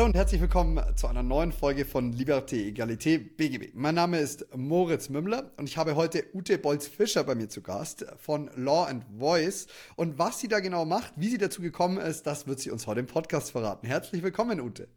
[0.00, 3.74] Hallo und herzlich willkommen zu einer neuen Folge von Liberté, Egalité, BGB.
[3.74, 8.06] Mein Name ist Moritz Mümmler und ich habe heute Ute Bolz-Fischer bei mir zu Gast
[8.16, 9.66] von Law and Voice.
[9.96, 12.86] Und was sie da genau macht, wie sie dazu gekommen ist, das wird sie uns
[12.86, 13.86] heute im Podcast verraten.
[13.86, 14.88] Herzlich willkommen, Ute.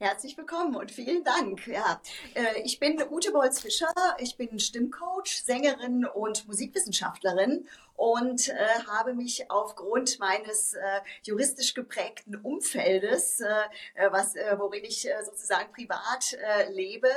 [0.00, 1.68] Herzlich willkommen und vielen Dank.
[1.68, 2.00] Ja,
[2.34, 3.92] äh, ich bin Ute Bolz-Fischer.
[4.18, 8.54] Ich bin Stimmcoach, Sängerin und Musikwissenschaftlerin und äh,
[8.86, 13.46] habe mich aufgrund meines äh, juristisch geprägten Umfeldes, äh,
[13.94, 17.10] äh was, äh, worin ich äh, sozusagen privat äh, lebe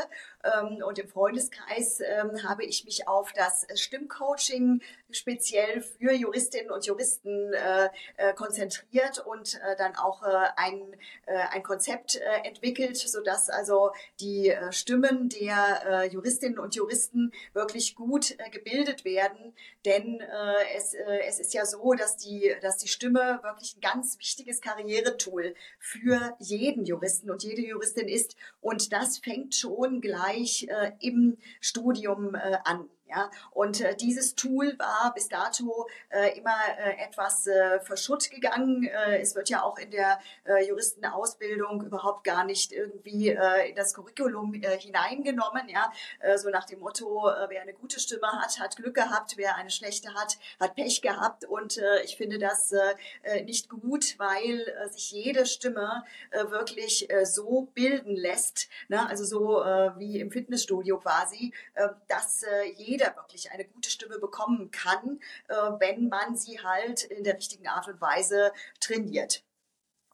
[0.43, 4.81] ähm, und im Freundeskreis, äh, habe ich mich auf das Stimmcoaching
[5.11, 10.81] speziell für Juristinnen und Juristen äh, äh, konzentriert und äh, dann auch äh, ein,
[11.27, 17.31] äh, ein Konzept äh, entwickelt, sodass also die äh, Stimmen der äh, Juristinnen und Juristen
[17.53, 19.53] wirklich gut äh, gebildet werden.
[19.85, 23.81] Denn äh, es, äh, es ist ja so, dass die, dass die Stimme wirklich ein
[23.81, 28.35] ganz wichtiges Karrieretool für jeden Juristen und jede Juristin ist.
[28.61, 32.89] Und das fängt schon gleich äh, im Studium äh, an.
[33.11, 38.85] Ja, und äh, dieses Tool war bis dato äh, immer äh, etwas äh, verschutt gegangen.
[38.85, 43.75] Äh, es wird ja auch in der äh, Juristenausbildung überhaupt gar nicht irgendwie äh, in
[43.75, 45.67] das Curriculum äh, hineingenommen.
[45.67, 49.33] Ja, äh, so nach dem Motto, äh, wer eine gute Stimme hat, hat Glück gehabt,
[49.35, 51.43] wer eine schlechte hat, hat Pech gehabt.
[51.43, 56.49] Und äh, ich finde das äh, äh nicht gut, weil äh, sich jede Stimme äh,
[56.49, 59.05] wirklich äh, so bilden lässt, ne?
[59.09, 63.89] also so äh, wie im Fitnessstudio quasi, äh, dass äh, jede jeder wirklich eine gute
[63.89, 69.43] Stimme bekommen kann, äh, wenn man sie halt in der richtigen Art und Weise trainiert.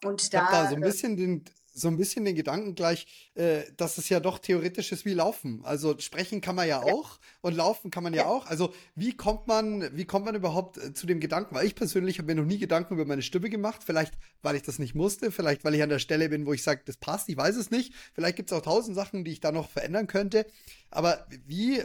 [0.03, 1.43] Und da, ich da so ein bisschen den,
[1.73, 5.61] so ein bisschen den Gedanken gleich, äh, dass es ja doch theoretisch ist wie Laufen.
[5.63, 6.93] Also sprechen kann man ja, ja.
[6.93, 8.45] auch und laufen kann man ja, ja, auch.
[8.45, 11.55] Also wie kommt man, wie kommt man überhaupt äh, zu dem Gedanken?
[11.55, 13.81] Weil ich persönlich habe mir noch nie Gedanken über meine Stimme gemacht.
[13.83, 16.61] Vielleicht, weil ich das nicht musste, vielleicht, weil ich an der Stelle bin, wo ich
[16.61, 17.93] sage, das passt, ich weiß es nicht.
[18.13, 20.45] Vielleicht gibt es auch tausend Sachen, die ich da noch verändern könnte.
[20.91, 21.83] Aber wie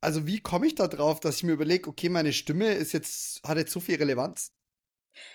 [0.00, 3.42] also wie komme ich da drauf, dass ich mir überlege, okay, meine Stimme ist jetzt,
[3.44, 4.52] hat jetzt so viel Relevanz?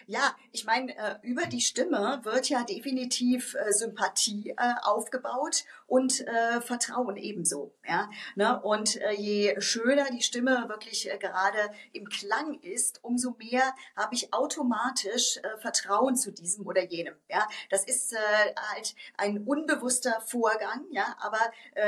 [0.08, 6.22] Ja, ich meine, äh, über die Stimme wird ja definitiv äh, Sympathie äh, aufgebaut und
[6.28, 7.76] äh, Vertrauen ebenso.
[7.88, 8.10] Ja?
[8.36, 8.62] Ne?
[8.62, 14.16] Und äh, je schöner die Stimme wirklich äh, gerade im Klang ist, umso mehr habe
[14.16, 17.16] ich automatisch Vertrauen zu diesem oder jenem.
[17.30, 17.48] Ja?
[17.70, 18.16] Das ist
[18.72, 21.16] halt ein unbewusster Vorgang, ja?
[21.20, 21.40] aber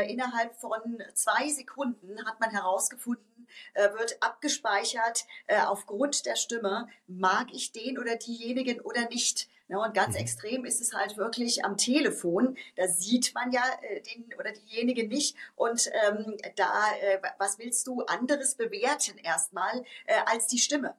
[0.08, 3.26] innerhalb von zwei Sekunden hat man herausgefunden,
[3.74, 9.48] wird abgespeichert äh, aufgrund der Stimme, mag ich den oder diejenigen oder nicht.
[9.68, 10.22] Und ganz mhm.
[10.22, 12.58] extrem ist es halt wirklich am Telefon.
[12.75, 15.36] Da sieht man ja äh, den oder diejenigen nicht.
[15.56, 20.96] Und ähm, da, äh, was willst du anderes bewerten erstmal äh, als die Stimme?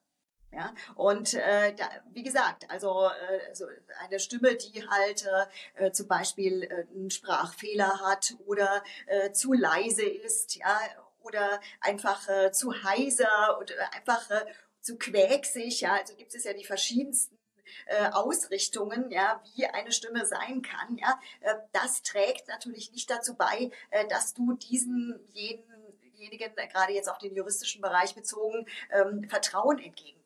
[0.50, 3.66] Ja, und äh, da, wie gesagt, also äh, so
[4.00, 5.28] eine Stimme, die halt
[5.74, 10.80] äh, zum Beispiel äh, einen Sprachfehler hat oder äh, zu leise ist, ja,
[11.28, 14.44] oder einfach äh, zu heiser oder einfach äh,
[14.80, 15.82] zu quäksig.
[15.82, 17.38] Ja, also gibt es ja die verschiedensten
[17.86, 20.96] äh, Ausrichtungen, ja, wie eine Stimme sein kann.
[20.96, 25.78] Ja, äh, das trägt natürlich nicht dazu bei, äh, dass du diesen jeden
[26.18, 29.78] denjenigen, gerade jetzt auf den juristischen Bereich bezogen, ähm, Vertrauen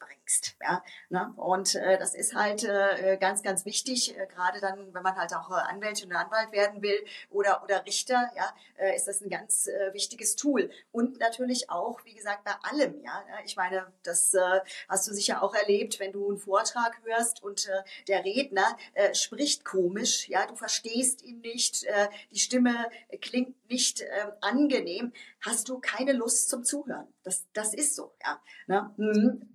[0.02, 0.56] entgegenbringst.
[0.60, 0.82] Ja?
[1.10, 1.32] Ne?
[1.36, 5.34] Und äh, das ist halt äh, ganz, ganz wichtig, äh, gerade dann, wenn man halt
[5.34, 9.30] auch äh, Anwältin oder Anwalt werden will oder, oder Richter, ja, äh, ist das ein
[9.30, 10.70] ganz äh, wichtiges Tool.
[10.90, 13.02] Und natürlich auch, wie gesagt, bei allem.
[13.02, 13.24] Ja?
[13.44, 17.68] Ich meine, das äh, hast du sicher auch erlebt, wenn du einen Vortrag hörst und
[17.68, 22.90] äh, der Redner äh, spricht komisch, ja, du verstehst ihn nicht, äh, die Stimme
[23.20, 24.06] klingt nicht äh,
[24.40, 27.06] angenehm, hast du keine Lust zum Zuhören.
[27.22, 28.40] Das, das ist so, ja.
[28.66, 28.90] Ne?
[28.96, 29.52] Mhm.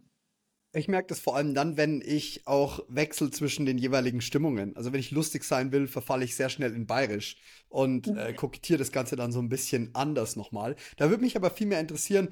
[0.78, 4.78] Ich merke das vor allem dann, wenn ich auch wechsle zwischen den jeweiligen Stimmungen.
[4.78, 7.38] Also wenn ich lustig sein will, verfalle ich sehr schnell in Bayerisch
[7.68, 10.76] und äh, kokettiere das Ganze dann so ein bisschen anders nochmal.
[10.98, 12.30] Da würde mich aber viel mehr interessieren,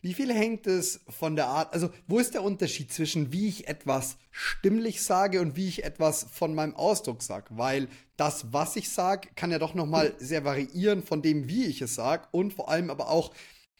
[0.00, 3.68] wie viel hängt es von der Art, also wo ist der Unterschied zwischen wie ich
[3.68, 7.46] etwas stimmlich sage und wie ich etwas von meinem Ausdruck sage?
[7.50, 11.82] Weil das, was ich sage, kann ja doch nochmal sehr variieren von dem, wie ich
[11.82, 13.32] es sage und vor allem aber auch,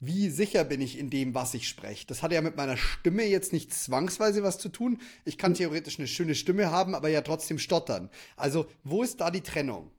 [0.04, 2.08] wie sicher bin ich in dem, was ich spreche.
[2.08, 5.00] Das hat ja mit meiner Stimme jetzt nicht zwangsweise was zu tun.
[5.24, 8.10] Ich kann theoretisch eine schöne Stimme haben, aber ja trotzdem stottern.
[8.36, 9.92] Also wo ist da die Trennung?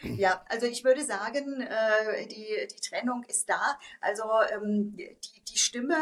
[0.00, 3.78] Ja, also ich würde sagen, äh, die, die Trennung ist da.
[4.00, 5.98] Also ähm, die, die Stimme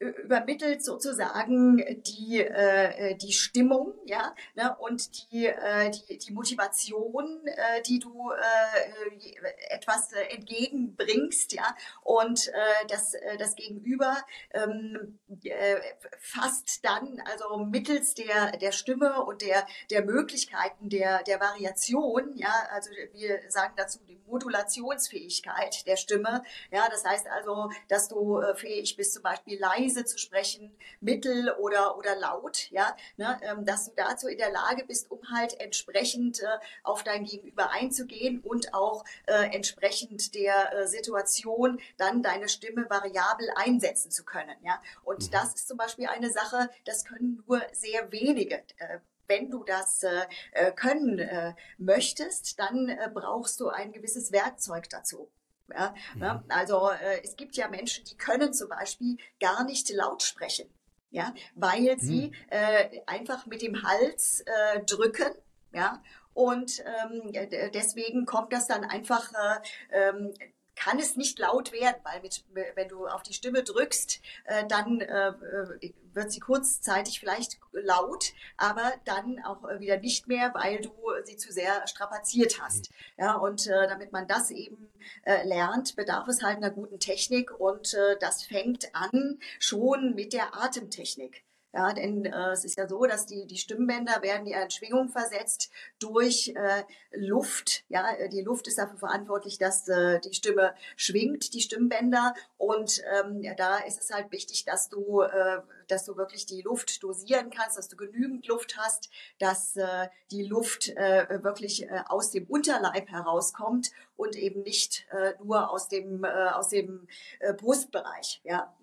[0.00, 7.82] übermittelt sozusagen die äh, die Stimmung ja ne, und die, äh, die die Motivation äh,
[7.82, 14.16] die du äh, etwas äh, entgegenbringst ja und äh, das äh, das Gegenüber
[14.54, 15.76] ähm, äh,
[16.18, 22.54] fasst dann also mittels der der Stimme und der der Möglichkeiten der der Variation ja
[22.70, 26.42] also wir sagen dazu die Modulationsfähigkeit der Stimme
[26.72, 30.72] ja das heißt also dass du äh, fähig bist zum Beispiel leise leise zu sprechen,
[31.00, 35.20] mittel oder, oder laut, ja, ne, ähm, dass du dazu in der Lage bist, um
[35.30, 36.46] halt entsprechend äh,
[36.82, 43.48] auf dein Gegenüber einzugehen und auch äh, entsprechend der äh, Situation dann deine Stimme variabel
[43.56, 44.80] einsetzen zu können, ja.
[45.02, 45.30] Und mhm.
[45.32, 50.02] das ist zum Beispiel eine Sache, das können nur sehr wenige äh, wenn du das
[50.02, 55.30] äh, äh können äh, möchtest, dann äh, brauchst du ein gewisses Werkzeug dazu.
[55.74, 56.42] Ja, ne?
[56.44, 56.50] mhm.
[56.50, 60.68] Also äh, es gibt ja Menschen, die können zum Beispiel gar nicht laut sprechen,
[61.10, 62.34] ja, weil sie mhm.
[62.48, 65.34] äh, einfach mit dem Hals äh, drücken,
[65.72, 66.02] ja,
[66.32, 67.32] und ähm,
[67.74, 70.32] deswegen kommt das dann einfach äh, ähm,
[70.76, 72.44] kann es nicht laut werden, weil mit,
[72.74, 78.32] wenn du auf die Stimme drückst, äh, dann äh, äh, wird sie kurzzeitig vielleicht laut,
[78.56, 80.92] aber dann auch wieder nicht mehr, weil du
[81.24, 82.90] sie zu sehr strapaziert hast.
[83.16, 84.90] Ja, und äh, damit man das eben
[85.24, 90.32] äh, lernt, bedarf es halt einer guten Technik und äh, das fängt an schon mit
[90.32, 91.44] der Atemtechnik.
[91.72, 95.08] Ja, denn äh, es ist ja so, dass die, die Stimmbänder werden ja in Schwingung
[95.08, 95.70] versetzt
[96.00, 96.82] durch äh,
[97.12, 97.84] Luft.
[97.88, 102.34] Ja, äh, die Luft ist dafür verantwortlich, dass äh, die Stimme schwingt, die Stimmbänder.
[102.58, 106.62] Und ähm, ja, da ist es halt wichtig, dass du, äh, dass du wirklich die
[106.62, 109.08] Luft dosieren kannst, dass du genügend Luft hast,
[109.38, 115.34] dass äh, die Luft äh, wirklich äh, aus dem Unterleib herauskommt und eben nicht äh,
[115.42, 117.06] nur aus dem, äh, aus dem
[117.38, 118.40] äh, Brustbereich.
[118.42, 118.74] Ja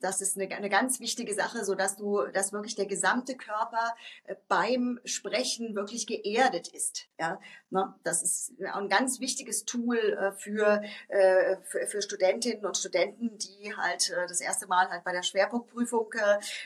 [0.00, 3.94] das ist eine, eine ganz wichtige Sache, so dass du, dass wirklich der gesamte Körper
[4.24, 7.08] äh, beim Sprechen wirklich geerdet ist.
[7.18, 7.40] Ja,
[7.70, 7.94] ne?
[8.04, 13.74] das ist ein ganz wichtiges Tool äh, für, äh, für, für Studentinnen und Studenten, die
[13.74, 16.12] halt das erste Mal halt bei der Schwerpunktprüfung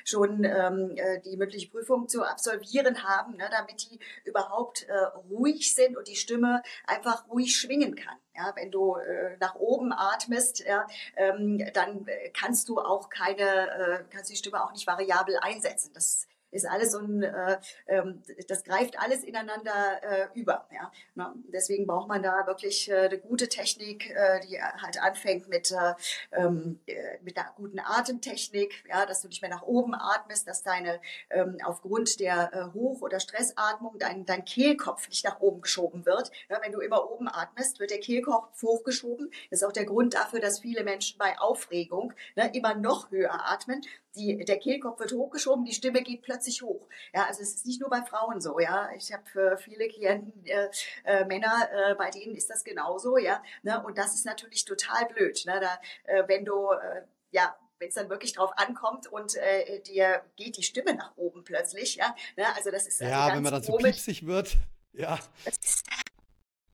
[0.04, 3.48] schon ähm, die mündliche Prüfung zu absolvieren haben, ne?
[3.50, 4.86] damit die überhaupt
[5.30, 8.16] ruhig sind und die Stimme einfach ruhig schwingen kann.
[8.40, 14.04] Ja, wenn du äh, nach oben atmest, ja, ähm, dann kannst du auch keine, äh,
[14.08, 15.90] kannst die Stimme auch nicht variabel einsetzen.
[15.92, 20.66] Das ist alles so ein, äh, ähm, das greift alles ineinander äh, über.
[20.72, 20.90] Ja?
[21.14, 25.70] Na, deswegen braucht man da wirklich äh, eine gute Technik, äh, die halt anfängt mit,
[25.70, 25.94] äh,
[26.32, 30.62] ähm, äh, mit einer guten Atemtechnik, ja, dass du nicht mehr nach oben atmest, dass
[30.62, 31.00] deine
[31.30, 36.30] ähm, aufgrund der äh, Hoch- oder Stressatmung dein, dein Kehlkopf nicht nach oben geschoben wird.
[36.48, 39.30] Ja, wenn du immer oben atmest, wird der Kehlkopf hochgeschoben.
[39.50, 43.50] Das ist auch der Grund dafür, dass viele Menschen bei Aufregung ne, immer noch höher
[43.50, 43.82] atmen,
[44.14, 46.88] die, der Kehlkopf wird hochgeschoben, die Stimme geht plötzlich hoch.
[47.14, 48.90] Ja, also es ist nicht nur bei Frauen so, ja.
[48.96, 50.68] Ich habe für viele Klienten äh,
[51.04, 53.42] äh, Männer, äh, bei denen ist das genauso, ja.
[53.62, 53.82] Ne?
[53.84, 55.60] Und das ist natürlich total blöd, ne?
[55.60, 60.22] Da, äh, wenn du äh, ja wenn es dann wirklich drauf ankommt und äh, dir
[60.36, 62.14] geht die Stimme nach oben plötzlich, ja.
[62.36, 62.44] Ne?
[62.54, 64.58] Also das ist also ja, wenn man dann so piepsig wird,
[64.92, 65.18] ja.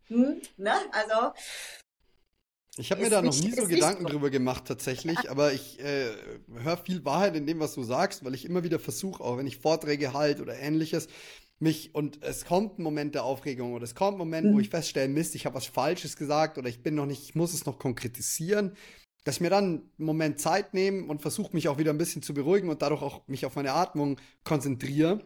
[0.08, 0.74] Hm, ne?
[0.92, 1.32] Also
[2.78, 4.08] ich habe mir da noch nie so Gedanken so.
[4.10, 6.10] drüber gemacht tatsächlich, aber ich äh,
[6.62, 9.46] höre viel Wahrheit in dem, was du sagst, weil ich immer wieder versuche, auch wenn
[9.46, 11.08] ich Vorträge halte oder ähnliches,
[11.58, 14.54] mich und es kommt ein Moment der Aufregung oder es kommt ein Moment, mhm.
[14.54, 17.34] wo ich feststelle, Mist, ich habe was Falsches gesagt oder ich bin noch nicht, ich
[17.34, 18.76] muss es noch konkretisieren,
[19.24, 22.22] dass ich mir dann einen Moment Zeit nehme und versuche mich auch wieder ein bisschen
[22.22, 25.24] zu beruhigen und dadurch auch mich auf meine Atmung konzentriere.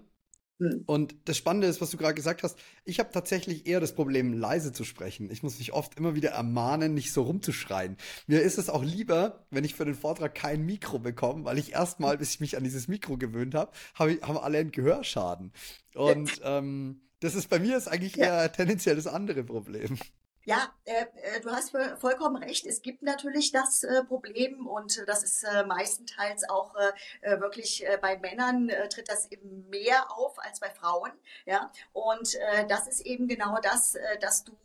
[0.86, 4.32] Und das Spannende ist, was du gerade gesagt hast, ich habe tatsächlich eher das Problem,
[4.32, 5.30] leise zu sprechen.
[5.30, 7.96] Ich muss mich oft immer wieder ermahnen, nicht so rumzuschreien.
[8.26, 11.72] Mir ist es auch lieber, wenn ich für den Vortrag kein Mikro bekomme, weil ich
[11.72, 15.52] erstmal, bis ich mich an dieses Mikro gewöhnt habe, hab haben alle einen Gehörschaden.
[15.94, 19.98] Und ähm, das ist bei mir ist eigentlich eher tendenziell das andere Problem.
[20.44, 22.66] Ja, äh, äh, du hast vollkommen recht.
[22.66, 26.74] Es gibt natürlich das äh, Problem und das ist äh, meistenteils auch
[27.22, 31.10] wirklich bei Männern tritt das eben mehr auf als bei Frauen.
[31.44, 34.56] Ja, und das ist eben genau das, dass du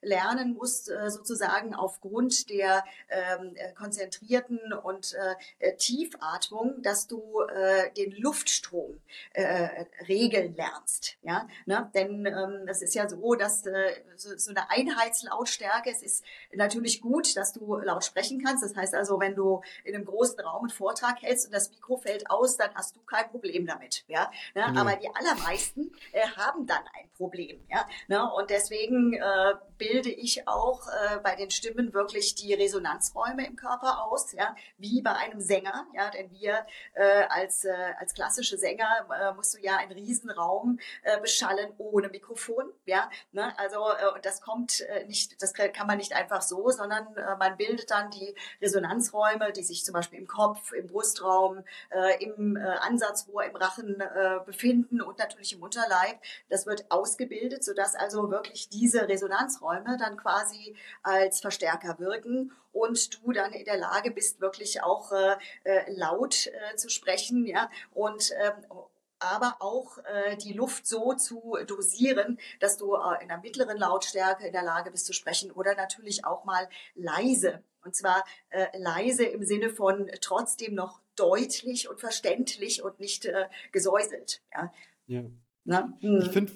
[0.00, 5.16] lernen musst, sozusagen aufgrund der ähm, konzentrierten und
[5.78, 7.40] Tiefatmung, dass du
[7.96, 9.00] den Luftstrom
[10.08, 11.16] regeln lernst.
[11.22, 11.90] Ja, ne?
[11.94, 13.62] denn ähm, das ist ja so, dass
[14.16, 15.90] so, so eine Einheit Mehrheitslautstärke.
[15.90, 16.24] Es ist
[16.54, 18.62] natürlich gut, dass du laut sprechen kannst.
[18.62, 21.96] Das heißt also, wenn du in einem großen Raum einen Vortrag hältst und das Mikro
[21.96, 24.04] fällt aus, dann hast du kein Problem damit.
[24.08, 24.30] Ja?
[24.54, 24.66] Ne?
[24.68, 24.78] Mhm.
[24.78, 27.60] Aber die allermeisten äh, haben dann ein Problem.
[27.68, 27.86] Ja?
[28.08, 28.30] Ne?
[28.32, 34.04] Und deswegen äh, bilde ich auch äh, bei den Stimmen wirklich die Resonanzräume im Körper
[34.04, 34.54] aus, ja?
[34.78, 35.86] wie bei einem Sänger.
[35.94, 36.10] Ja?
[36.10, 40.78] Denn wir äh, als, äh, als klassische Sänger äh, musst du ja einen Riesenraum
[41.22, 42.72] beschallen ohne Mikrofon.
[42.84, 43.10] Ja?
[43.32, 43.52] Ne?
[43.58, 47.90] Also äh, das kommt nicht, das kann man nicht einfach so, sondern äh, man bildet
[47.90, 53.44] dann die Resonanzräume, die sich zum Beispiel im Kopf, im Brustraum, äh, im äh, Ansatzrohr,
[53.44, 56.20] im Rachen äh, befinden und natürlich im Unterleib.
[56.48, 63.32] Das wird ausgebildet, sodass also wirklich diese Resonanzräume dann quasi als Verstärker wirken und du
[63.32, 68.30] dann in der Lage bist, wirklich auch äh, äh laut äh, zu sprechen, ja, und
[68.40, 68.64] ähm,
[69.20, 74.46] aber auch äh, die Luft so zu dosieren, dass du äh, in der mittleren Lautstärke
[74.46, 77.62] in der Lage bist zu sprechen oder natürlich auch mal leise.
[77.84, 83.46] Und zwar äh, leise im Sinne von trotzdem noch deutlich und verständlich und nicht äh,
[83.72, 84.42] gesäuselt.
[84.54, 84.72] Ja.
[85.06, 85.92] ja.
[86.00, 86.20] Hm.
[86.22, 86.52] Ich finde,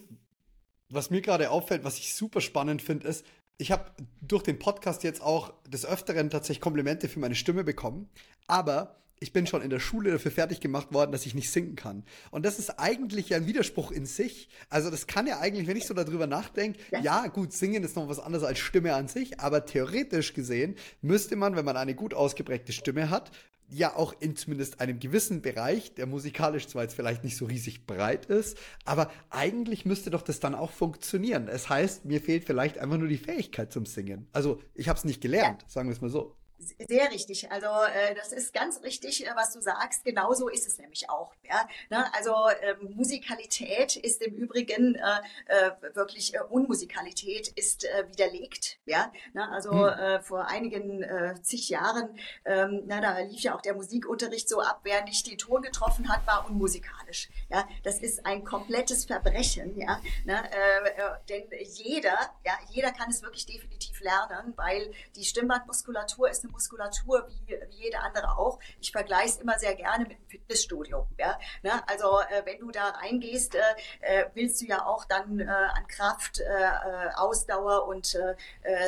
[0.91, 3.25] was mir gerade auffällt, was ich super spannend finde, ist,
[3.57, 3.91] ich habe
[4.21, 8.11] durch den Podcast jetzt auch des Öfteren tatsächlich Komplimente für meine Stimme bekommen,
[8.47, 11.77] aber ich bin schon in der Schule dafür fertig gemacht worden, dass ich nicht singen
[11.77, 12.05] kann.
[12.31, 14.49] Und das ist eigentlich ein Widerspruch in sich.
[14.69, 17.01] Also das kann ja eigentlich, wenn ich so darüber nachdenke, ja.
[17.01, 21.37] ja, gut, singen ist noch was anderes als Stimme an sich, aber theoretisch gesehen müsste
[21.37, 23.31] man, wenn man eine gut ausgeprägte Stimme hat,
[23.69, 27.87] ja auch in zumindest einem gewissen Bereich, der musikalisch zwar jetzt vielleicht nicht so riesig
[27.87, 31.49] breit ist, aber eigentlich müsste doch das dann auch funktionieren.
[31.49, 34.29] Es heißt, mir fehlt vielleicht einfach nur die Fähigkeit zum Singen.
[34.33, 35.69] Also ich habe es nicht gelernt, ja.
[35.69, 36.37] sagen wir es mal so.
[36.89, 37.51] Sehr richtig.
[37.51, 40.05] Also äh, das ist ganz richtig, äh, was du sagst.
[40.05, 41.35] Genauso ist es nämlich auch.
[41.43, 41.69] Ja?
[41.91, 42.13] Ne?
[42.15, 45.01] Also ähm, Musikalität ist im Übrigen äh,
[45.47, 48.79] äh, wirklich äh, Unmusikalität ist äh, widerlegt.
[48.87, 49.49] Ja, ne?
[49.51, 49.99] also hm.
[49.99, 54.61] äh, vor einigen äh, zig Jahren, ähm, na, da lief ja auch der Musikunterricht so
[54.61, 57.29] ab, wer nicht den Ton getroffen hat, war unmusikalisch.
[57.49, 59.77] Ja, das ist ein komplettes Verbrechen.
[59.79, 60.43] Ja, ne?
[60.53, 66.45] äh, äh, denn jeder, ja, jeder kann es wirklich definitiv lernen, weil die Stimmbandmuskulatur ist
[66.45, 68.59] eine Muskulatur wie, wie jede andere auch.
[68.81, 71.07] Ich vergleiche es immer sehr gerne mit einem Fitnessstudio.
[71.19, 71.39] Ja?
[71.63, 71.73] Ne?
[71.87, 73.61] Also äh, wenn du da reingehst, äh,
[74.01, 78.17] äh willst du ja auch dann äh, an Kraft, äh, äh Ausdauer und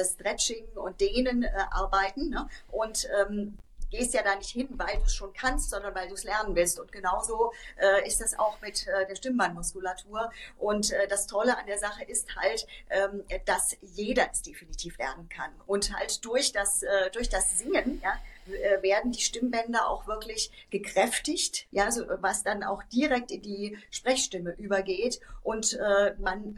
[0.05, 2.31] Stretching und Dehnen arbeiten.
[2.31, 2.49] Ne?
[2.71, 3.59] Und ähm,
[3.91, 6.55] gehst ja da nicht hin, weil du es schon kannst, sondern weil du es lernen
[6.55, 6.79] willst.
[6.81, 10.31] Und genauso äh, ist das auch mit äh, der Stimmbandmuskulatur.
[10.59, 15.29] Und äh, das Tolle an der Sache ist halt, ähm, dass jeder es definitiv lernen
[15.29, 15.51] kann.
[15.67, 20.51] Und halt durch das, äh, durch das Singen, ja, äh, werden die Stimmbänder auch wirklich
[20.71, 26.57] gekräftigt, ja, so, was dann auch direkt in die Sprechstimme übergeht und äh, man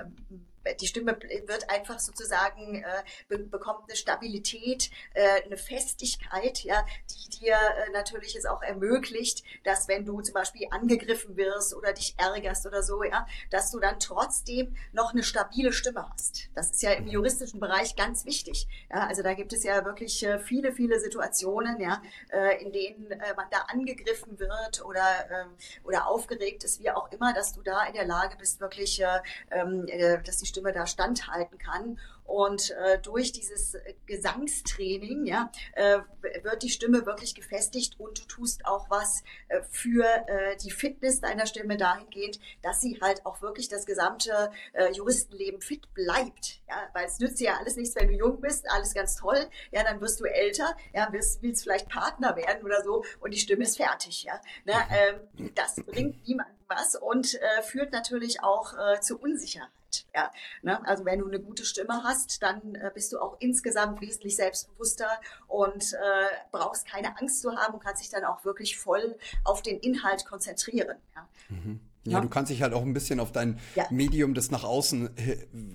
[0.77, 7.39] die Stimme wird einfach sozusagen, äh, be bekommt eine Stabilität, äh, eine Festigkeit, ja, die
[7.39, 12.15] dir äh, natürlich es auch ermöglicht, dass wenn du zum Beispiel angegriffen wirst oder dich
[12.19, 16.49] ärgerst oder so, ja, dass du dann trotzdem noch eine stabile Stimme hast.
[16.55, 18.69] Das ist ja im juristischen Bereich ganz wichtig.
[18.91, 23.11] Ja, also da gibt es ja wirklich äh, viele, viele Situationen, ja, äh, in denen
[23.11, 25.49] äh, man da angegriffen wird oder, ähm,
[25.85, 29.21] oder aufgeregt ist, wie auch immer, dass du da in der Lage bist, wirklich, äh,
[29.51, 31.99] ähm, äh, dass die Stimme Stimme da standhalten kann.
[32.25, 33.75] Und äh, durch dieses
[34.05, 36.01] Gesangstraining ja, äh,
[36.43, 41.23] wird die Stimme wirklich gefestigt und du tust auch was äh, für äh, die Fitness
[41.23, 46.61] deiner Stimme dahingehend, dass sie halt auch wirklich das gesamte äh, Juristenleben fit bleibt.
[46.69, 49.49] Ja, weil es nützt dir ja alles nichts, wenn du jung bist, alles ganz toll.
[49.71, 53.39] Ja, dann wirst du älter, ja, willst, willst vielleicht Partner werden oder so und die
[53.39, 54.25] Stimme ist fertig.
[54.25, 59.71] Ja, ne, ähm, das bringt niemandem was und äh, führt natürlich auch zu Unsicherheit.
[60.15, 60.31] Ja,
[60.63, 60.85] ne?
[60.87, 65.21] Also wenn du eine gute Stimme hast, dann äh, bist du auch insgesamt wesentlich selbstbewusster
[65.47, 69.63] und äh, brauchst keine Angst zu haben und kannst dich dann auch wirklich voll auf
[69.63, 70.99] den Inhalt konzentrieren.
[71.15, 71.29] Ja.
[71.49, 71.81] Mhm.
[72.11, 73.85] Ja, du kannst dich halt auch ein bisschen auf dein ja.
[73.91, 75.11] Medium, das nach außen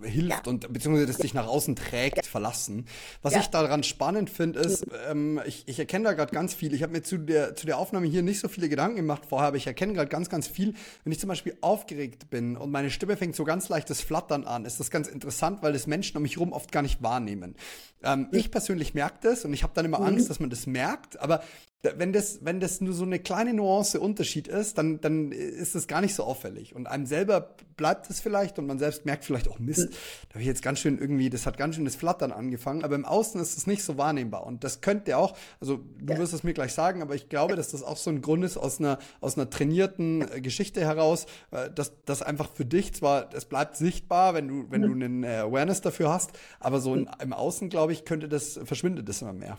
[0.02, 0.52] hilft ja.
[0.52, 2.24] und beziehungsweise das dich nach außen trägt, ja.
[2.24, 2.86] verlassen.
[3.22, 6.74] Was ich daran spannend finde, ist, ähm, ich, ich erkenne da gerade ganz viel.
[6.74, 9.48] Ich habe mir zu der, zu der Aufnahme hier nicht so viele Gedanken gemacht vorher,
[9.48, 10.74] aber ich erkenne gerade ganz, ganz viel.
[11.04, 14.66] Wenn ich zum Beispiel aufgeregt bin und meine Stimme fängt so ganz leichtes Flattern an,
[14.66, 17.56] ist das ganz interessant, weil das Menschen um mich herum oft gar nicht wahrnehmen.
[18.04, 20.06] Ähm, ich persönlich merke das und ich habe dann immer mhm.
[20.06, 21.44] Angst, dass man das merkt, aber
[21.84, 25.88] wenn das, wenn das nur so eine kleine Nuance Unterschied ist, dann, dann ist das
[25.88, 26.76] gar nicht so auffällig.
[26.76, 29.90] Und einem selber bleibt es vielleicht und man selbst merkt vielleicht auch Mist,
[30.30, 32.96] da habe ich jetzt ganz schön irgendwie, das hat ganz schön das Flattern angefangen, aber
[32.96, 34.46] im Außen ist es nicht so wahrnehmbar.
[34.46, 36.20] Und das könnte auch, also du ja.
[36.20, 38.56] wirst es mir gleich sagen, aber ich glaube, dass das auch so ein Grund ist
[38.56, 43.34] aus einer, aus einer trainierten äh, Geschichte heraus, äh, dass das einfach für dich zwar,
[43.34, 47.10] es bleibt sichtbar, wenn du, wenn du einen äh, Awareness dafür hast, aber so in,
[47.22, 49.58] im Außen, glaube ich, könnte das, verschwindet das immer mehr.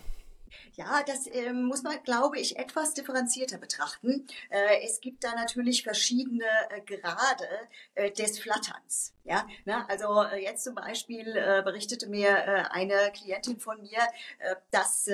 [0.76, 4.26] Ja, das äh, muss man, glaube ich, etwas differenzierter betrachten.
[4.50, 7.48] Äh, es gibt da natürlich verschiedene äh, Grade
[7.94, 9.12] äh, des Flatterns.
[9.22, 9.88] Ja, ne?
[9.88, 14.00] also äh, jetzt zum Beispiel äh, berichtete mir eine Klientin von mir,
[14.70, 15.08] dass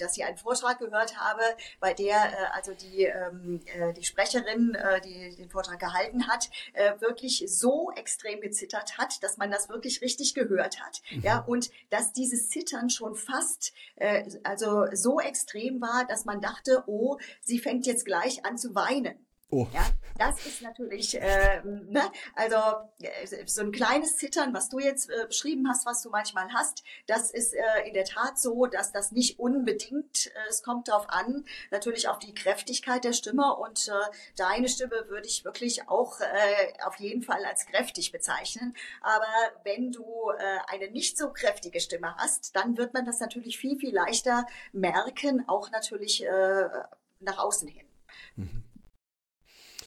[0.00, 1.42] dass sie einen Vortrag gehört habe,
[1.80, 6.50] bei der äh, also die, ähm, äh, die Sprecherin, äh, die den Vortrag gehalten hat,
[6.72, 11.00] äh, wirklich so extrem gezittert hat, dass man das wirklich richtig gehört hat.
[11.10, 11.22] Mhm.
[11.22, 16.84] Ja, und dass dieses Zittern schon fast äh, also so extrem war, dass man dachte,
[16.86, 19.26] oh, sie fängt jetzt gleich an zu weinen.
[19.52, 19.66] Oh.
[19.72, 19.84] Ja,
[20.16, 22.02] das ist natürlich, äh, ne,
[22.36, 22.56] also
[23.00, 26.84] äh, so ein kleines Zittern, was du jetzt äh, beschrieben hast, was du manchmal hast,
[27.08, 31.08] das ist äh, in der Tat so, dass das nicht unbedingt, äh, es kommt darauf
[31.08, 33.92] an, natürlich auf die Kräftigkeit der Stimme und äh,
[34.36, 38.76] deine Stimme würde ich wirklich auch äh, auf jeden Fall als kräftig bezeichnen.
[39.00, 39.26] Aber
[39.64, 43.78] wenn du äh, eine nicht so kräftige Stimme hast, dann wird man das natürlich viel,
[43.78, 46.68] viel leichter merken, auch natürlich äh,
[47.18, 47.86] nach außen hin.
[48.36, 48.69] Mhm.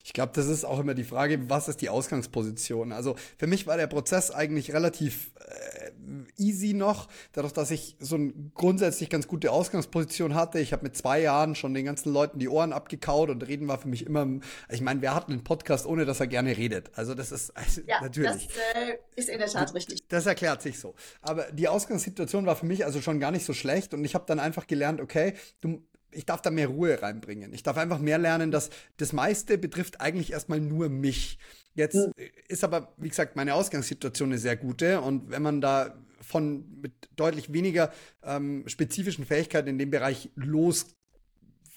[0.06, 2.92] Ich glaube, das ist auch immer die Frage, was ist die Ausgangsposition?
[2.92, 5.92] Also für mich war der Prozess eigentlich relativ äh,
[6.38, 10.60] easy noch, dadurch, dass ich so eine grundsätzlich ganz gute Ausgangsposition hatte.
[10.60, 13.80] Ich habe mit zwei Jahren schon den ganzen Leuten die Ohren abgekaut und reden war
[13.80, 14.28] für mich immer,
[14.70, 16.92] ich meine, wer hat einen Podcast, ohne dass er gerne redet?
[16.96, 18.48] Also das ist also, ja, natürlich.
[18.48, 20.06] Das äh, ist in der Tat richtig.
[20.10, 20.96] Das erklärt sich so.
[21.22, 24.26] Aber die Ausgangssituation war für mich also schon gar nicht so schlecht und ich habe
[24.28, 25.82] dann einfach gelernt, okay, du
[26.14, 27.54] ich darf da mehr Ruhe reinbringen.
[27.54, 31.38] Ich darf einfach mehr lernen, dass das meiste betrifft eigentlich erstmal nur mich.
[31.76, 32.12] Jetzt mhm.
[32.48, 36.94] ist aber, wie gesagt, meine Ausgangssituation eine sehr gute und wenn man da von mit
[37.16, 37.92] deutlich weniger
[38.24, 40.96] ähm, spezifischen Fähigkeiten in dem Bereich los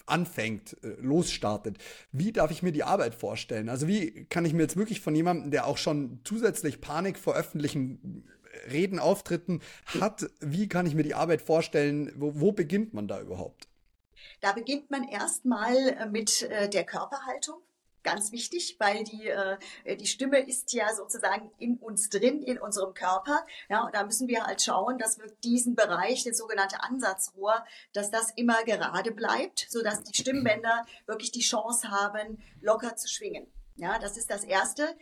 [0.07, 1.79] anfängt, äh, losstartet.
[2.13, 3.69] Wie darf ich mir die Arbeit vorstellen?
[3.69, 7.35] Also wie kann ich mir jetzt wirklich von jemandem, der auch schon zusätzlich Panik vor
[7.35, 8.25] öffentlichen
[8.71, 9.61] Reden, Auftritten
[10.01, 12.13] hat, wie kann ich mir die Arbeit vorstellen?
[12.17, 13.69] Wo, wo beginnt man da überhaupt?
[14.41, 17.61] Da beginnt man erstmal äh, mit äh, der Körperhaltung
[18.03, 22.95] ganz wichtig, weil die, äh, die Stimme ist ja sozusagen in uns drin, in unserem
[22.95, 23.45] Körper.
[23.69, 28.13] Ja, und da müssen wir halt schauen, dass wir diesen Bereich, das sogenannte Ansatzrohr, dass
[28.13, 33.49] das immer gerade bleibt, sodass die Stimmbänder wirklich die Chance haben, locker zu schwingen.
[33.75, 34.97] Ja, das ist das Erste.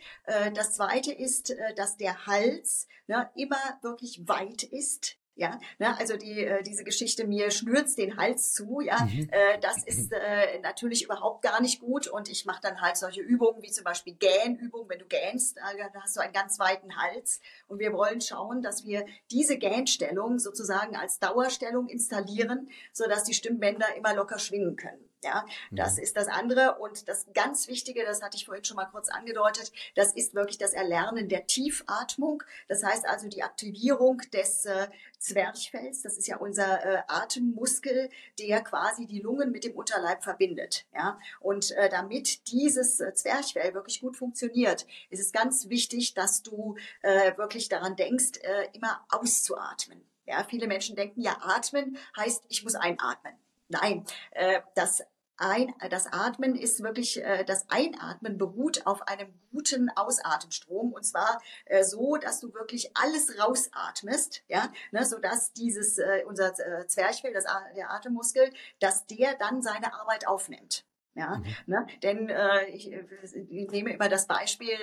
[0.53, 2.87] Das Zweite ist, dass der Hals
[3.35, 5.15] immer wirklich weit ist.
[5.37, 9.27] Ja, ne, also die, äh, diese Geschichte, mir schnürt's den Hals zu, ja, mhm.
[9.31, 13.19] äh, das ist äh, natürlich überhaupt gar nicht gut und ich mache dann halt solche
[13.19, 15.61] Übungen wie zum Beispiel Gähnübungen, wenn du gähnst, äh,
[15.93, 20.39] da hast du einen ganz weiten Hals und wir wollen schauen, dass wir diese Gähnstellung
[20.39, 25.09] sozusagen als Dauerstellung installieren, so dass die Stimmbänder immer locker schwingen können.
[25.25, 26.03] Ja, das mhm.
[26.03, 26.77] ist das andere.
[26.77, 30.59] Und das ganz Wichtige, das hatte ich vorhin schon mal kurz angedeutet, das ist wirklich
[30.59, 32.43] das Erlernen der Tiefatmung.
[32.67, 36.03] Das heißt also die Aktivierung des äh, Zwerchfells.
[36.03, 40.85] Das ist ja unser äh, Atemmuskel, der quasi die Lungen mit dem Unterleib verbindet.
[40.93, 46.43] Ja, und äh, damit dieses äh, Zwerchfell wirklich gut funktioniert, ist es ganz wichtig, dass
[46.43, 50.05] du äh, wirklich daran denkst, äh, immer auszuatmen.
[50.27, 53.33] Ja, viele Menschen denken ja, atmen heißt, ich muss einatmen.
[53.67, 55.03] Nein, äh, das
[55.37, 61.41] ein, das Atmen ist wirklich, äh, das Einatmen beruht auf einem guten Ausatemstrom und zwar
[61.65, 66.87] äh, so, dass du wirklich alles rausatmest, ja, ne, so dass dieses, äh, unser äh,
[66.87, 67.45] Zwerchfell, das,
[67.75, 70.85] der Atemmuskel, dass der dann seine Arbeit aufnimmt.
[71.15, 71.55] Ja, mhm.
[71.65, 71.87] ne?
[72.03, 74.73] denn äh, ich, ich nehme immer das Beispiel,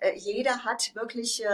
[0.00, 1.48] äh, äh, jeder hat wirklich äh,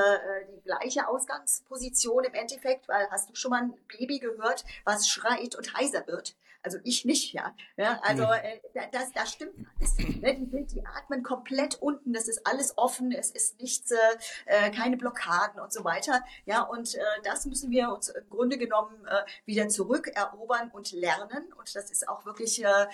[0.50, 5.54] die gleiche Ausgangsposition im Endeffekt, weil hast du schon mal ein Baby gehört, was schreit
[5.56, 6.36] und heiser wird?
[6.64, 7.54] Also ich nicht, ja.
[7.76, 9.98] ja also äh, das, das stimmt alles.
[9.98, 10.34] Ne?
[10.34, 13.96] Die, die atmen komplett unten, das ist alles offen, es ist nichts, äh,
[14.46, 16.24] äh, keine Blockaden und so weiter.
[16.46, 21.52] Ja, und äh, das müssen wir uns im Grunde genommen äh, wieder zurückerobern und lernen.
[21.58, 22.86] Und das ist auch wirklich äh,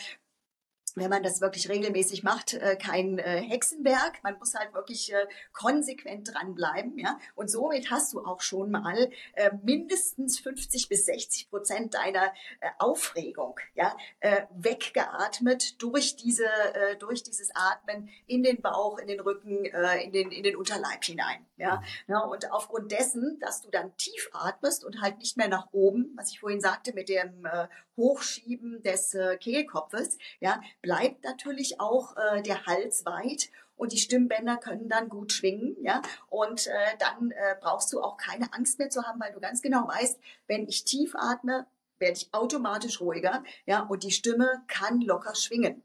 [0.96, 4.22] wenn man das wirklich regelmäßig macht, äh, kein äh, Hexenwerk.
[4.22, 7.18] Man muss halt wirklich äh, konsequent dranbleiben, ja.
[7.34, 9.10] Und somit hast du auch schon mal
[9.62, 12.32] mindestens 50 bis 60 Prozent deiner
[12.78, 13.96] Aufregung, ja,
[14.50, 16.46] weggeatmet durch diese,
[16.98, 21.46] durch dieses Atmen in den Bauch, in den Rücken, in den, in den Unterleib hinein,
[21.60, 21.82] ja.
[22.08, 22.18] ja.
[22.20, 26.30] Und aufgrund dessen, dass du dann tief atmest und halt nicht mehr nach oben, was
[26.30, 27.46] ich vorhin sagte mit dem
[27.96, 34.88] Hochschieben des Kehlkopfes, ja, bleibt natürlich auch äh, der Hals weit und die Stimmbänder können
[34.88, 36.02] dann gut schwingen, ja.
[36.28, 39.62] Und äh, dann äh, brauchst du auch keine Angst mehr zu haben, weil du ganz
[39.62, 41.66] genau weißt, wenn ich tief atme,
[41.98, 43.82] werde ich automatisch ruhiger, ja.
[43.82, 45.82] Und die Stimme kann locker schwingen.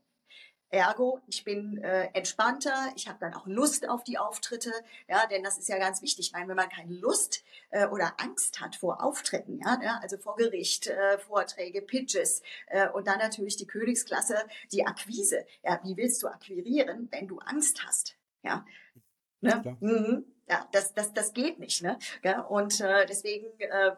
[0.70, 4.72] Ergo, ich bin äh, entspannter, ich habe dann auch Lust auf die Auftritte,
[5.08, 6.28] ja, denn das ist ja ganz wichtig.
[6.28, 10.18] Ich meine, wenn man keine Lust äh, oder Angst hat vor Auftritten, ja, ja also
[10.18, 14.36] vor Gericht, äh, Vorträge, Pitches äh, und dann natürlich die Königsklasse,
[14.72, 15.46] die Akquise.
[15.64, 18.18] Ja, wie willst du akquirieren, wenn du Angst hast?
[18.44, 18.66] Ja,
[19.42, 19.62] ne?
[19.64, 19.78] ja.
[19.80, 20.26] Mhm.
[20.48, 21.84] ja das, das, das geht nicht.
[21.84, 21.98] Ne?
[22.24, 23.96] Ja, und äh, deswegen äh,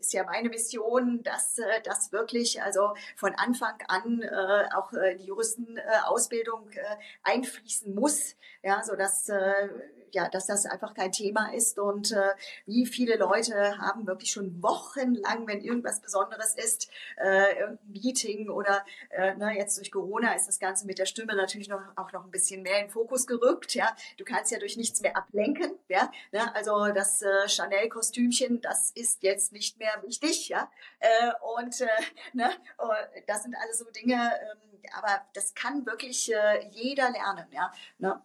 [0.00, 5.16] ist ja meine Mission, dass äh, das wirklich also von Anfang an äh, auch äh,
[5.16, 9.68] die Juristenausbildung äh, einfließen muss, ja, so dass äh,
[10.12, 12.30] ja, dass das einfach kein Thema ist und äh,
[12.66, 18.84] wie viele Leute haben wirklich schon wochenlang, wenn irgendwas Besonderes ist, äh, irgendein Meeting oder
[19.10, 22.24] äh, ne, jetzt durch Corona ist das Ganze mit der Stimme natürlich noch auch noch
[22.24, 23.74] ein bisschen mehr in Fokus gerückt.
[23.74, 25.72] Ja, du kannst ja durch nichts mehr ablenken.
[25.88, 26.54] Ja, ne?
[26.54, 30.48] also das äh, Chanel-Kostümchen, das ist jetzt nicht mehr wichtig.
[30.48, 31.86] Ja, äh, und äh,
[32.32, 32.88] ne, oh,
[33.26, 34.14] das sind alles so Dinge.
[34.14, 37.46] Ähm, aber das kann wirklich äh, jeder lernen.
[37.50, 38.22] Ja, ne?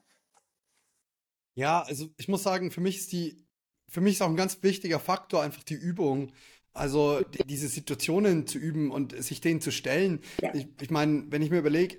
[1.56, 3.46] Ja, also ich muss sagen, für mich ist die,
[3.88, 6.32] für mich ist auch ein ganz wichtiger Faktor einfach die Übung.
[6.76, 10.22] Also die, diese Situationen zu üben und sich denen zu stellen.
[10.42, 10.56] Ja.
[10.56, 11.98] Ich, ich meine, wenn ich mir überlege,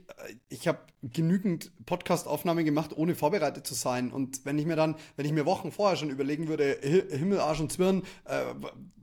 [0.49, 4.11] ich habe genügend Podcast-Aufnahmen gemacht, ohne vorbereitet zu sein.
[4.11, 7.61] Und wenn ich mir dann, wenn ich mir Wochen vorher schon überlegen würde, Himmel, Arsch
[7.61, 8.43] und Zwirn, äh,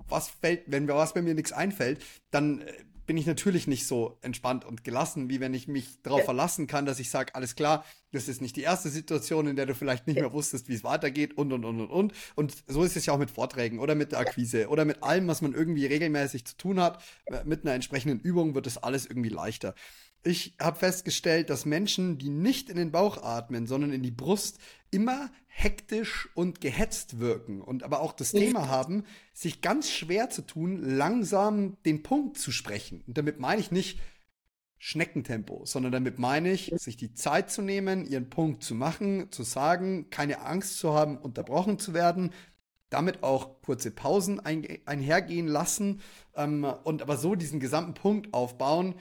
[0.10, 2.74] was fällt, wenn mir was bei mir nichts einfällt, dann äh,
[3.12, 6.86] bin ich natürlich nicht so entspannt und gelassen, wie wenn ich mich darauf verlassen kann,
[6.86, 10.08] dass ich sage, alles klar, das ist nicht die erste Situation, in der du vielleicht
[10.08, 12.14] nicht mehr wusstest, wie es weitergeht und, und, und, und, und.
[12.36, 15.28] Und so ist es ja auch mit Vorträgen oder mit der Akquise oder mit allem,
[15.28, 17.04] was man irgendwie regelmäßig zu tun hat.
[17.44, 19.76] Mit einer entsprechenden Übung wird das alles irgendwie leichter.
[20.24, 24.60] Ich habe festgestellt, dass Menschen, die nicht in den Bauch atmen, sondern in die Brust,
[24.92, 29.04] immer hektisch und gehetzt wirken und aber auch das Thema haben,
[29.34, 33.04] sich ganz schwer zu tun, langsam den Punkt zu sprechen.
[33.08, 34.00] Und damit meine ich nicht
[34.78, 39.44] Schneckentempo, sondern damit meine ich, sich die Zeit zu nehmen, ihren Punkt zu machen, zu
[39.44, 42.32] sagen, keine Angst zu haben, unterbrochen zu werden,
[42.90, 46.02] damit auch kurze Pausen ein, einhergehen lassen
[46.36, 48.96] ähm, und aber so diesen gesamten Punkt aufbauen.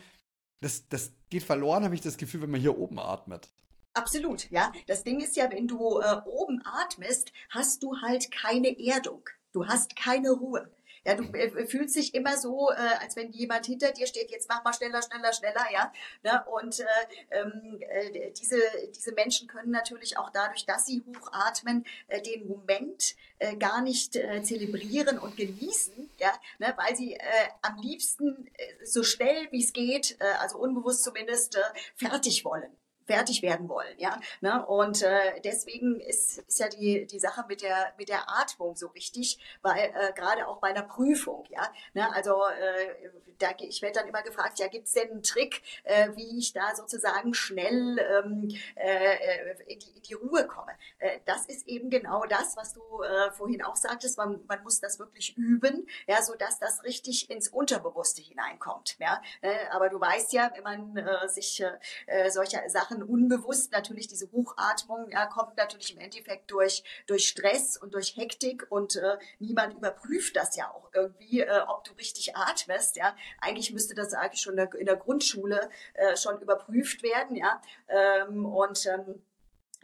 [0.60, 3.48] Das, das geht verloren, habe ich das Gefühl, wenn man hier oben atmet.
[3.94, 4.72] Absolut, ja.
[4.86, 9.22] Das Ding ist ja, wenn du äh, oben atmest, hast du halt keine Erdung.
[9.52, 10.70] Du hast keine Ruhe.
[11.04, 14.48] Ja, du äh, fühlst dich immer so, äh, als wenn jemand hinter dir steht, jetzt
[14.50, 15.92] mach mal schneller, schneller, schneller, ja.
[16.22, 16.44] Ne?
[16.52, 16.84] Und äh,
[17.30, 18.60] ähm, äh, diese,
[18.94, 24.16] diese Menschen können natürlich auch dadurch, dass sie hochatmen, äh, den Moment äh, gar nicht
[24.16, 26.74] äh, zelebrieren und genießen, ja, ne?
[26.76, 31.56] weil sie äh, am liebsten äh, so schnell wie es geht, äh, also unbewusst zumindest,
[31.56, 31.60] äh,
[31.96, 32.76] fertig wollen
[33.10, 34.18] fertig werden wollen, ja.
[34.40, 34.64] Ne?
[34.66, 38.94] Und äh, deswegen ist, ist ja die, die Sache mit der, mit der Atmung so
[38.94, 41.72] wichtig, weil äh, gerade auch bei einer Prüfung, ja.
[41.94, 42.12] Ne?
[42.14, 46.10] Also äh, da, ich werde dann immer gefragt, ja, gibt es denn einen Trick, äh,
[46.14, 50.72] wie ich da sozusagen schnell ähm, äh, in, die, in die Ruhe komme?
[50.98, 54.80] Äh, das ist eben genau das, was du äh, vorhin auch sagtest, man, man muss
[54.80, 58.96] das wirklich üben, ja, sodass das richtig ins Unterbewusste hineinkommt.
[58.98, 59.22] Ja?
[59.40, 61.62] Äh, aber du weißt ja, wenn man äh, sich
[62.06, 67.28] äh, solche Sachen machen unbewusst natürlich diese Hochatmung, ja, kommt natürlich im Endeffekt durch, durch
[67.28, 71.92] Stress und durch Hektik und äh, niemand überprüft das ja auch irgendwie, äh, ob du
[71.94, 73.14] richtig atmest, ja.
[73.40, 77.60] Eigentlich müsste das eigentlich schon in der Grundschule äh, schon überprüft werden, ja.
[77.88, 79.22] Ähm, und ähm,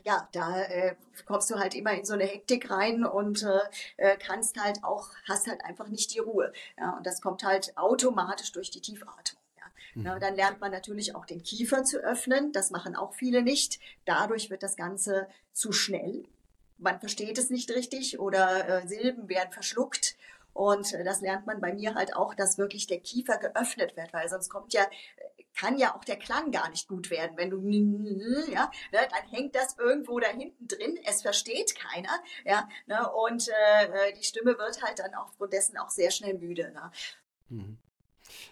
[0.05, 0.95] ja, da äh,
[1.27, 3.59] kommst du halt immer in so eine Hektik rein und äh,
[3.97, 6.53] äh kannst halt auch, hast halt einfach nicht die Ruhe.
[6.79, 9.46] Ja, und das kommt halt automatisch durch die Tiefatmung.
[9.97, 10.21] Na, mhm.
[10.21, 12.53] dann lernt man natürlich auch den Kiefer zu öffnen.
[12.53, 13.81] Das machen auch viele nicht.
[14.05, 16.25] Dadurch wird das Ganze zu schnell.
[16.79, 20.17] Man versteht es nicht richtig oder äh, Silben werden verschluckt.
[20.53, 24.13] Und äh, das lernt man bei mir halt auch, dass wirklich der Kiefer geöffnet wird,
[24.13, 24.87] weil sonst kommt ja,
[25.59, 27.37] kann ja auch der Klang gar nicht gut werden.
[27.37, 27.59] Wenn du,
[28.53, 30.99] ja, ne, dann hängt das irgendwo da hinten drin.
[31.05, 35.91] Es versteht keiner, ja, ne, und äh, die Stimme wird halt dann aufgrund dessen auch
[35.91, 36.71] sehr schnell müde.
[36.73, 36.91] Ne.
[37.49, 37.79] Mhm.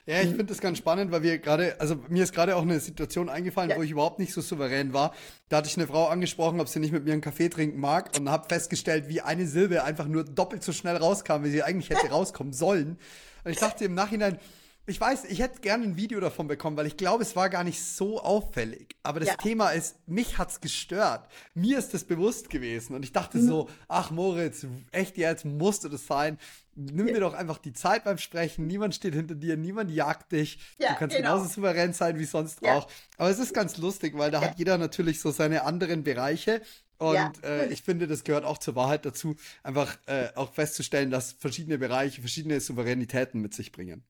[0.06, 2.78] Ja, ich finde das ganz spannend, weil wir gerade, also mir ist gerade auch eine
[2.80, 3.76] Situation eingefallen, ja.
[3.76, 5.14] wo ich überhaupt nicht so souverän war.
[5.48, 8.10] Da hatte ich eine Frau angesprochen, ob sie nicht mit mir einen Kaffee trinken mag
[8.18, 11.90] und habe festgestellt, wie eine Silbe einfach nur doppelt so schnell rauskam, wie sie eigentlich
[11.90, 12.98] hätte rauskommen sollen.
[13.44, 14.38] Und ich dachte im Nachhinein,
[14.86, 17.64] ich weiß, ich hätte gerne ein Video davon bekommen, weil ich glaube, es war gar
[17.64, 18.96] nicht so auffällig.
[19.02, 19.36] Aber das ja.
[19.36, 21.26] Thema ist, mich hat's gestört.
[21.54, 22.94] Mir ist das bewusst gewesen.
[22.94, 23.48] Und ich dachte mhm.
[23.48, 26.38] so, ach Moritz, echt jetzt musste das sein.
[26.74, 28.66] Nimm dir doch einfach die Zeit beim Sprechen.
[28.66, 30.58] Niemand steht hinter dir, niemand jagt dich.
[30.78, 31.34] Ja, du kannst genau.
[31.34, 32.76] genauso souverän sein wie sonst ja.
[32.76, 32.88] auch.
[33.16, 36.60] Aber es ist ganz lustig, weil da hat jeder natürlich so seine anderen Bereiche.
[36.98, 37.32] Und ja.
[37.42, 41.78] äh, ich finde, das gehört auch zur Wahrheit dazu, einfach äh, auch festzustellen, dass verschiedene
[41.78, 44.04] Bereiche verschiedene Souveränitäten mit sich bringen.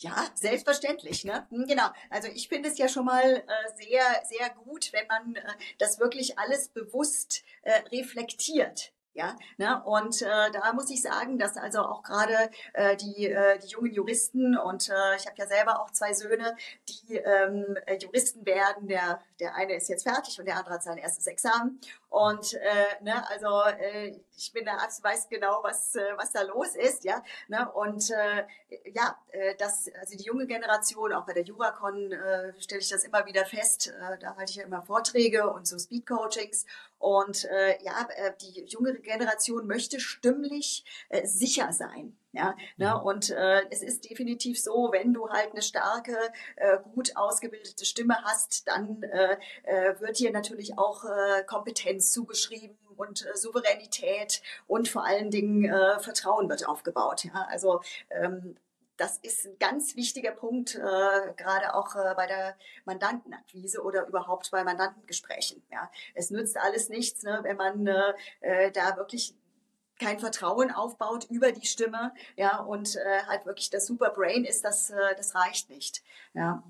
[0.00, 1.24] Ja, selbstverständlich.
[1.24, 1.46] Ne?
[1.50, 1.88] Hm, genau.
[2.08, 3.42] Also ich finde es ja schon mal äh,
[3.74, 5.42] sehr, sehr gut, wenn man äh,
[5.78, 8.92] das wirklich alles bewusst äh, reflektiert.
[9.14, 9.82] Ja, ne?
[9.84, 13.92] und äh, da muss ich sagen, dass also auch gerade äh, die, äh, die jungen
[13.92, 16.56] Juristen und äh, ich habe ja selber auch zwei Söhne,
[16.88, 18.86] die ähm, Juristen werden.
[18.86, 21.80] Der, der eine ist jetzt fertig und der andere hat sein erstes Examen.
[22.08, 26.42] Und äh, ne, also äh, ich bin da Arzt, weiß genau, was äh, was da
[26.42, 27.22] los ist, ja.
[27.48, 27.70] Ne?
[27.72, 28.46] Und äh,
[28.92, 33.04] ja, äh, das also die junge Generation, auch bei der Juracon äh, stelle ich das
[33.04, 33.88] immer wieder fest.
[33.88, 36.66] Äh, da halte ich ja immer Vorträge und so Speed-Coachings.
[36.98, 42.16] Und äh, ja, äh, die junge Generation möchte stimmlich äh, sicher sein.
[42.32, 42.94] Ja, ne?
[42.94, 43.06] Mhm.
[43.06, 46.14] und äh, es ist definitiv so, wenn du halt eine starke,
[46.56, 52.76] äh, gut ausgebildete Stimme hast, dann äh, äh, wird dir natürlich auch äh, Kompetenz zugeschrieben
[52.96, 57.24] und äh, Souveränität und vor allen Dingen äh, Vertrauen wird aufgebaut.
[57.24, 58.56] Ja, also ähm,
[58.98, 64.50] das ist ein ganz wichtiger Punkt, äh, gerade auch äh, bei der Mandantenakquise oder überhaupt
[64.50, 65.62] bei Mandantengesprächen.
[65.70, 65.90] Ja.
[66.14, 69.34] Es nützt alles nichts, ne, wenn man äh, äh da wirklich
[69.98, 74.90] kein Vertrauen aufbaut über die Stimme, ja, und äh, halt wirklich das Superbrain ist, das,
[74.90, 76.02] äh, das reicht nicht.
[76.34, 76.62] Ja.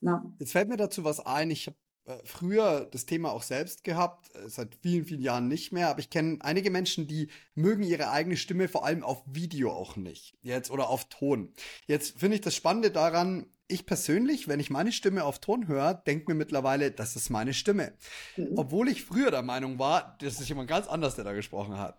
[0.00, 0.24] Na.
[0.38, 1.50] Jetzt fällt mir dazu was ein.
[1.50, 5.72] Ich habe äh, früher das Thema auch selbst gehabt, äh, seit vielen, vielen Jahren nicht
[5.72, 9.72] mehr, aber ich kenne einige Menschen, die mögen ihre eigene Stimme vor allem auf Video
[9.72, 10.36] auch nicht.
[10.42, 11.52] Jetzt oder auf Ton.
[11.86, 15.94] Jetzt finde ich das Spannende daran, ich persönlich, wenn ich meine Stimme auf Ton höre,
[15.94, 17.92] denke mir mittlerweile, das ist meine Stimme.
[18.36, 18.52] Mhm.
[18.56, 21.96] Obwohl ich früher der Meinung war, das ist jemand ganz anders, der da gesprochen hat.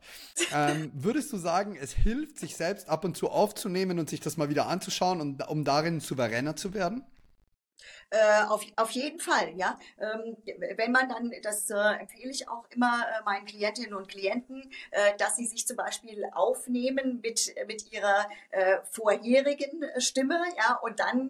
[0.53, 4.37] ähm, würdest du sagen, es hilft, sich selbst ab und zu aufzunehmen und sich das
[4.37, 7.03] mal wieder anzuschauen, um, um darin souveräner zu werden?
[8.09, 9.77] Äh, auf, auf jeden Fall, ja.
[9.99, 10.37] Ähm,
[10.77, 15.17] wenn man dann, das äh, empfehle ich auch immer äh, meinen Klientinnen und Klienten, äh,
[15.17, 21.29] dass sie sich zum Beispiel aufnehmen mit, mit ihrer äh, vorherigen Stimme, ja, und dann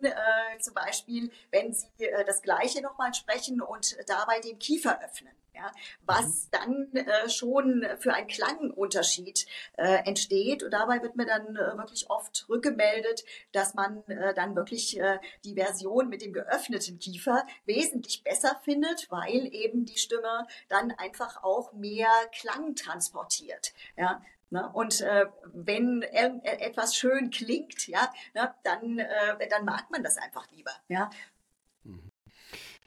[0.59, 1.87] zum Beispiel, wenn sie
[2.25, 5.71] das Gleiche nochmal sprechen und dabei den Kiefer öffnen ja,
[6.05, 6.49] was mhm.
[6.51, 10.63] dann äh, schon für ein Klangunterschied äh, entsteht.
[10.63, 15.19] Und dabei wird mir dann äh, wirklich oft rückgemeldet, dass man äh, dann wirklich äh,
[15.43, 21.43] die Version mit dem geöffneten Kiefer wesentlich besser findet, weil eben die Stimme dann einfach
[21.43, 23.73] auch mehr Klang transportiert.
[23.97, 24.69] Ja, Ne?
[24.71, 30.49] Und äh, wenn etwas schön klingt, ja, ne, dann, äh, dann mag man das einfach
[30.51, 30.71] lieber.
[30.87, 31.09] Ja?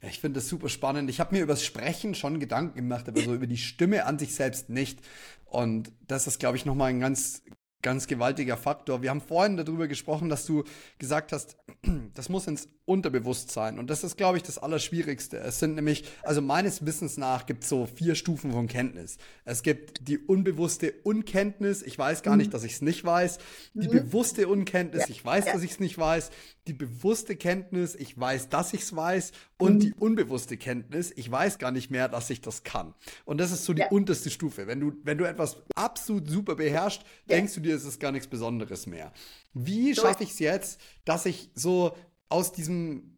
[0.03, 1.11] Ich finde das super spannend.
[1.11, 4.35] Ich habe mir übers Sprechen schon Gedanken gemacht, aber so über die Stimme an sich
[4.35, 4.99] selbst nicht.
[5.45, 7.43] Und das ist, glaube ich, nochmal ein ganz,
[7.83, 9.03] ganz gewaltiger Faktor.
[9.03, 10.65] Wir haben vorhin darüber gesprochen, dass du
[10.99, 11.57] gesagt hast,
[12.15, 13.79] das muss ins Unterbewusstsein.
[13.79, 15.39] Und das ist, glaube ich, das Allerschwierigste.
[15.39, 19.17] Es sind nämlich, also meines Wissens nach gibt es so vier Stufen von Kenntnis.
[19.45, 22.39] Es gibt die unbewusste Unkenntnis, ich weiß gar mhm.
[22.39, 23.39] nicht, dass ich es nicht weiß.
[23.75, 23.93] Die mhm.
[23.93, 26.31] bewusste Unkenntnis, ich weiß, dass ich es nicht weiß.
[26.67, 29.33] Die bewusste Kenntnis, ich weiß, dass ich es weiß.
[29.61, 29.81] Und mhm.
[29.81, 32.95] die unbewusste Kenntnis, ich weiß gar nicht mehr, dass ich das kann.
[33.25, 33.89] Und das ist so die ja.
[33.89, 34.67] unterste Stufe.
[34.67, 38.29] Wenn du, wenn du etwas absolut super beherrschst, denkst du dir, es ist gar nichts
[38.29, 39.13] Besonderes mehr.
[39.53, 41.97] Wie schaffe ich es jetzt, dass ich so
[42.29, 43.17] aus diesem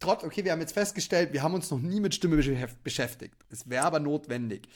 [0.00, 2.36] Trotz, okay, wir haben jetzt festgestellt, wir haben uns noch nie mit Stimme
[2.82, 3.36] beschäftigt.
[3.48, 4.68] Es wäre aber notwendig.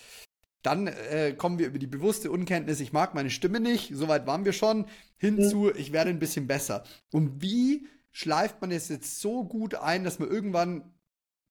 [0.63, 4.45] Dann äh, kommen wir über die bewusste Unkenntnis, ich mag meine Stimme nicht, soweit waren
[4.45, 5.73] wir schon, hinzu, mhm.
[5.77, 6.85] ich werde ein bisschen besser.
[7.13, 10.93] Und wie schleift man es jetzt so gut ein, dass man irgendwann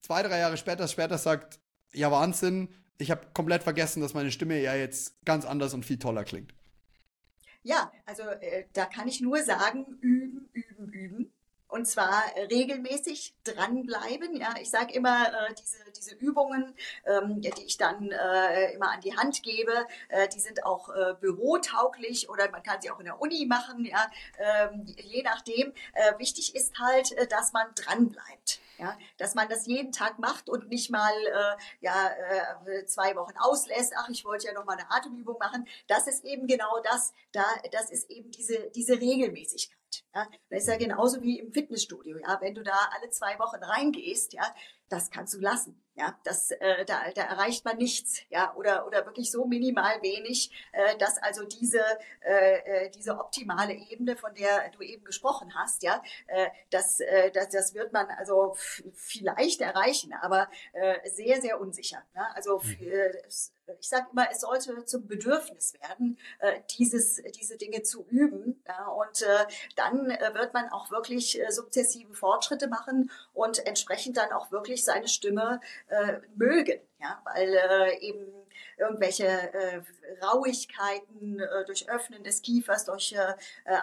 [0.08, 1.60] zwei, drei Jahre später, später sagt,
[1.92, 5.98] ja Wahnsinn, ich habe komplett vergessen, dass meine Stimme ja jetzt ganz anders und viel
[5.98, 6.54] toller klingt.
[7.62, 11.32] Ja, also äh, da kann ich nur sagen, üben, üben, üben.
[11.68, 14.34] Und zwar regelmäßig dranbleiben.
[14.36, 19.00] Ja, ich sage immer, äh, diese, diese Übungen, ähm, die ich dann äh, immer an
[19.02, 23.04] die Hand gebe, äh, die sind auch äh, bürotauglich oder man kann sie auch in
[23.04, 25.72] der Uni machen, ja, ähm, je nachdem.
[25.92, 28.60] Äh, wichtig ist halt, äh, dass man dranbleibt.
[28.78, 32.10] Ja, dass man das jeden Tag macht und nicht mal äh, ja,
[32.64, 33.92] äh, zwei Wochen auslässt.
[33.96, 35.66] Ach, ich wollte ja noch mal eine Atemübung machen.
[35.88, 37.12] Das ist eben genau das.
[37.32, 39.77] Da, das ist eben diese, diese Regelmäßigkeit.
[40.14, 42.18] Ja, das ist ja genauso wie im Fitnessstudio.
[42.18, 44.54] Ja, wenn du da alle zwei Wochen reingehst, ja,
[44.88, 45.80] das kannst du lassen.
[45.98, 50.52] Ja, das, äh, da, da erreicht man nichts, ja, oder, oder wirklich so minimal wenig,
[50.70, 51.80] äh, dass also diese,
[52.20, 57.32] äh, äh diese optimale Ebene, von der du eben gesprochen hast, ja, äh, das, äh,
[57.32, 58.56] das, das wird man also
[58.94, 62.04] vielleicht erreichen, aber äh, sehr, sehr unsicher.
[62.14, 62.24] Ne?
[62.36, 62.76] Also mhm.
[62.80, 63.10] äh,
[63.80, 68.62] ich sage immer, es sollte zum Bedürfnis werden, äh, dieses, diese Dinge zu üben.
[68.66, 69.46] Ja, und äh,
[69.76, 74.77] dann äh, wird man auch wirklich äh, sukzessive Fortschritte machen und entsprechend dann auch wirklich
[74.84, 76.80] seine Stimme äh, mögen.
[77.00, 78.26] Ja, weil äh, eben
[78.76, 79.82] irgendwelche äh,
[80.22, 83.34] Rauigkeiten äh, durch Öffnen des Kiefers, durch äh,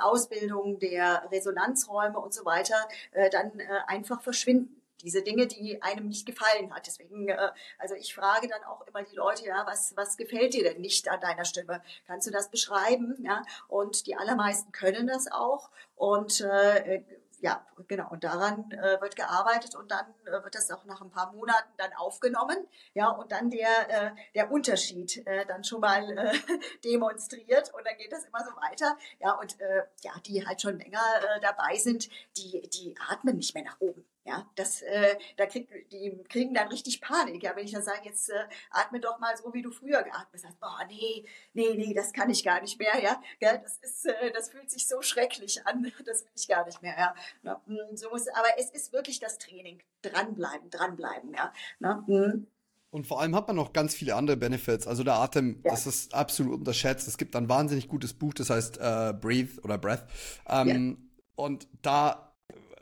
[0.02, 6.08] Ausbildung der Resonanzräume und so weiter äh, dann äh, einfach verschwinden diese Dinge, die einem
[6.08, 6.88] nicht gefallen hat.
[6.88, 10.64] Deswegen, äh, also ich frage dann auch immer die Leute, ja, was, was gefällt dir
[10.64, 11.82] denn nicht an deiner Stimme?
[12.08, 13.16] Kannst du das beschreiben?
[13.20, 17.04] Ja, und die allermeisten können das auch und äh,
[17.46, 18.10] ja, genau.
[18.10, 21.70] Und daran äh, wird gearbeitet und dann äh, wird das auch nach ein paar Monaten
[21.78, 22.58] dann aufgenommen.
[22.96, 26.34] Ja, und dann der, äh, der Unterschied äh, dann schon mal äh,
[26.84, 28.98] demonstriert und dann geht das immer so weiter.
[29.20, 33.54] Ja, und äh, ja, die halt schon länger äh, dabei sind, die, die atmen nicht
[33.54, 34.04] mehr nach oben.
[34.28, 37.44] Ja, das, äh, da krieg, die kriegen dann richtig Panik.
[37.44, 40.42] Ja, wenn ich dann sage, jetzt äh, atme doch mal so, wie du früher geatmet
[40.44, 40.60] hast.
[40.60, 43.00] Boah, nee, nee, nee, das kann ich gar nicht mehr.
[43.04, 45.86] Ja, ja das ist, äh, das fühlt sich so schrecklich an.
[46.06, 46.96] Das will ich gar nicht mehr.
[46.98, 49.80] Ja, Na, hm, so muss, aber es ist wirklich das Training.
[50.02, 51.34] Dranbleiben, dranbleiben.
[51.34, 52.48] Ja, Na, hm.
[52.90, 54.88] Und vor allem hat man noch ganz viele andere Benefits.
[54.88, 55.72] Also der Atem, ja.
[55.72, 57.08] das ist absolut unterschätzt.
[57.08, 60.06] Es gibt ein wahnsinnig gutes Buch, das heißt äh, Breathe oder Breath.
[60.48, 61.44] Ähm, ja.
[61.44, 62.35] Und da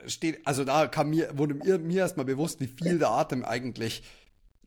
[0.08, 4.04] steht, also da kam mir, wurde mir, mir erstmal bewusst, wie viel der Atem eigentlich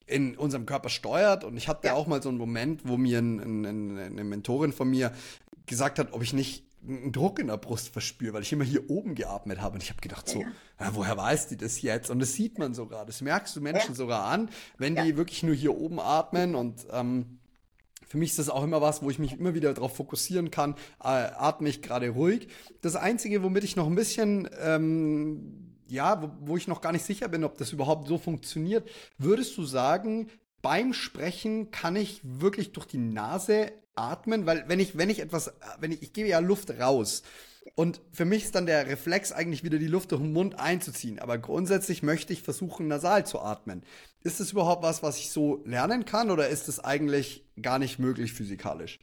[0.07, 1.45] in unserem Körper steuert.
[1.45, 1.95] Und ich hatte ja.
[1.95, 5.13] auch mal so einen Moment, wo mir ein, ein, eine Mentorin von mir
[5.67, 8.89] gesagt hat, ob ich nicht einen Druck in der Brust verspüre, weil ich immer hier
[8.89, 9.75] oben geatmet habe.
[9.75, 10.95] Und ich habe gedacht so, ja.
[10.95, 12.11] woher weiß die das jetzt?
[12.11, 13.95] Und das sieht man sogar, das merkst du Menschen ja.
[13.95, 17.39] sogar an, wenn die wirklich nur hier oben atmen und ähm,
[18.17, 20.73] für mich ist das auch immer was, wo ich mich immer wieder darauf fokussieren kann,
[21.05, 22.49] äh, atme ich gerade ruhig.
[22.81, 27.05] Das Einzige, womit ich noch ein bisschen, ähm, ja, wo, wo ich noch gar nicht
[27.05, 30.29] sicher bin, ob das überhaupt so funktioniert, würdest du sagen,
[30.63, 35.53] beim Sprechen kann ich wirklich durch die Nase atmen, weil wenn ich, wenn ich etwas,
[35.81, 37.23] wenn ich, ich gebe ja Luft raus.
[37.75, 41.19] Und für mich ist dann der Reflex eigentlich wieder die Luft durch den Mund einzuziehen.
[41.19, 43.83] Aber grundsätzlich möchte ich versuchen, nasal zu atmen.
[44.23, 47.99] Ist das überhaupt was, was ich so lernen kann oder ist es eigentlich gar nicht
[47.99, 48.99] möglich physikalisch?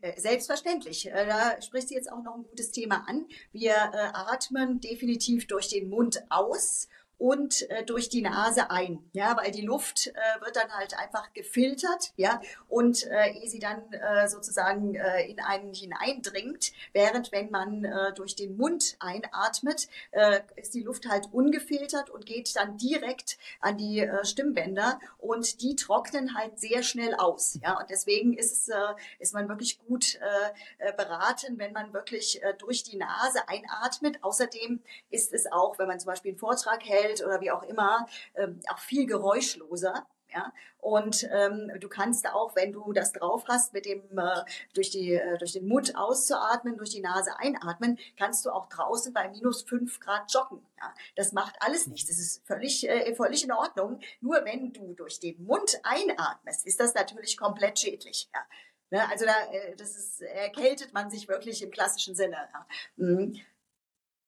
[0.00, 1.06] Äh, selbstverständlich.
[1.06, 3.26] Äh, da sprichst du jetzt auch noch ein gutes Thema an.
[3.52, 9.36] Wir äh, atmen definitiv durch den Mund aus und äh, durch die Nase ein, ja,
[9.36, 13.92] weil die Luft äh, wird dann halt einfach gefiltert, ja, und äh, ehe sie dann
[13.92, 20.40] äh, sozusagen äh, in einen hineindringt, während wenn man äh, durch den Mund einatmet, äh,
[20.56, 25.76] ist die Luft halt ungefiltert und geht dann direkt an die äh, Stimmbänder und die
[25.76, 30.88] trocknen halt sehr schnell aus, ja, und deswegen ist äh, ist man wirklich gut äh,
[30.88, 34.22] äh, beraten, wenn man wirklich äh, durch die Nase einatmet.
[34.22, 37.62] Außerdem ist es auch, wenn man zum Beispiel einen Vortrag hält Welt oder wie auch
[37.62, 40.06] immer, ähm, auch viel geräuschloser.
[40.30, 44.44] Ja, und ähm, du kannst auch, wenn du das drauf hast, mit dem äh,
[44.74, 49.14] durch die äh, durch den Mund auszuatmen, durch die Nase einatmen, kannst du auch draußen
[49.14, 50.60] bei minus fünf Grad joggen.
[50.78, 52.10] Ja, das macht alles nichts.
[52.10, 54.00] Das ist völlig äh, völlig in Ordnung.
[54.20, 58.28] Nur wenn du durch den Mund einatmest, ist das natürlich komplett schädlich.
[58.34, 58.40] Ja.
[58.90, 62.36] Ne, also da, äh, das ist, erkältet man sich wirklich im klassischen Sinne.
[62.52, 62.66] Ja.
[62.96, 63.40] Mhm.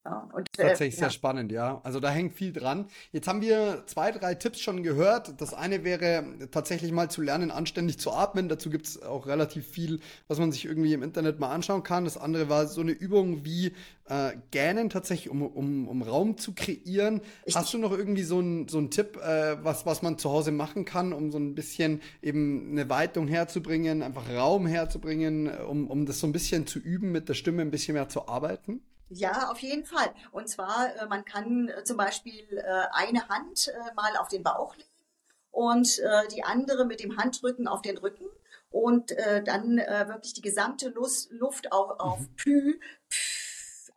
[0.07, 1.01] Ja, und, äh, Tatsächlich ja.
[1.01, 1.81] sehr spannend, ja.
[1.85, 2.87] Also da hängt viel dran.
[3.13, 5.39] Jetzt haben wir zwei, drei Tipps schon gehört.
[5.43, 8.49] Das eine wäre tatsächlich mal zu lernen, anständig zu atmen.
[8.49, 12.05] Dazu gibt es auch relativ viel, was man sich irgendwie im Internet mal anschauen kann.
[12.05, 13.75] Das andere war so eine Übung wie
[14.07, 17.21] äh, Gähnen tatsächlich, um, um, um Raum zu kreieren.
[17.45, 20.51] Ich Hast du noch irgendwie so einen so Tipp, äh, was, was man zu Hause
[20.51, 26.07] machen kann, um so ein bisschen eben eine Weitung herzubringen, einfach Raum herzubringen, um, um
[26.07, 28.81] das so ein bisschen zu üben, mit der Stimme ein bisschen mehr zu arbeiten?
[29.13, 30.15] Ja, auf jeden Fall.
[30.31, 34.77] Und zwar, äh, man kann äh, zum Beispiel äh, eine Hand mal auf den Bauch
[34.77, 34.89] legen
[35.51, 36.01] und
[36.33, 38.25] die andere mit dem Handrücken auf den Rücken
[38.71, 42.37] und dann wirklich die gesamte Luft auf, auf mhm.
[42.37, 42.81] Pü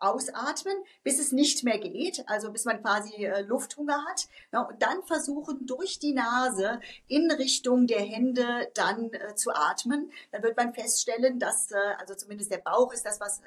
[0.03, 4.27] ausatmen, bis es nicht mehr geht, also bis man quasi äh, Lufthunger hat.
[4.51, 10.11] Und dann versuchen durch die Nase in Richtung der Hände dann äh, zu atmen.
[10.31, 13.41] Dann wird man feststellen, dass äh, also zumindest der Bauch ist das, was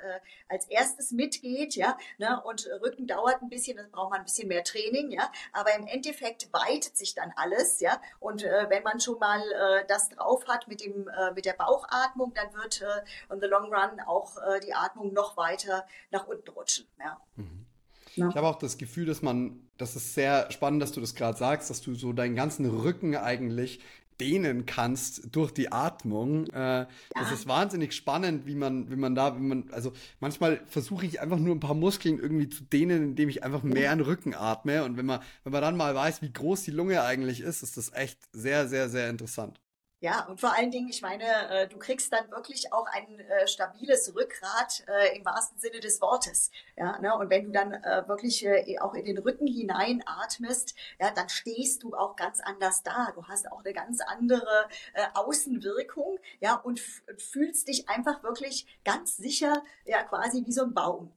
[0.49, 1.97] als erstes mitgeht, ja.
[2.19, 2.41] Ne?
[2.45, 5.31] Und Rücken dauert ein bisschen, das braucht man ein bisschen mehr Training, ja.
[5.53, 8.01] Aber im Endeffekt weitet sich dann alles, ja.
[8.21, 9.43] Und wenn man schon mal
[9.89, 12.83] das drauf hat mit dem mit der Bauchatmung, dann wird
[13.29, 16.87] on the long run auch die Atmung noch weiter nach unten rutschen.
[16.99, 17.19] Ja.
[17.37, 17.67] Mhm.
[18.15, 18.29] Ja.
[18.31, 21.37] Ich habe auch das Gefühl, dass man, das ist sehr spannend, dass du das gerade
[21.37, 23.81] sagst, dass du so deinen ganzen Rücken eigentlich
[24.21, 26.47] dehnen kannst durch die Atmung.
[26.47, 26.89] Äh, ja.
[27.15, 31.21] Das ist wahnsinnig spannend, wie man, wie man da, wie man, also manchmal versuche ich
[31.21, 34.35] einfach nur ein paar Muskeln irgendwie zu dehnen, indem ich einfach mehr in den Rücken
[34.35, 34.85] atme.
[34.85, 37.77] Und wenn man, wenn man dann mal weiß, wie groß die Lunge eigentlich ist, ist
[37.77, 39.61] das echt sehr, sehr, sehr interessant.
[40.01, 43.49] Ja, und vor allen Dingen, ich meine, äh, du kriegst dann wirklich auch ein äh,
[43.49, 46.51] stabiles Rückgrat äh, im wahrsten Sinne des Wortes.
[46.77, 47.17] Ja, ne?
[47.17, 47.71] Und wenn du dann
[48.07, 48.47] wirklich
[48.81, 53.11] auch in den Rücken hineinatmest, ja, dann stehst du auch ganz anders da.
[53.15, 54.69] Du hast auch eine ganz andere
[55.15, 61.13] Außenwirkung, ja, und fühlst dich einfach wirklich ganz sicher, ja, quasi wie so ein Baum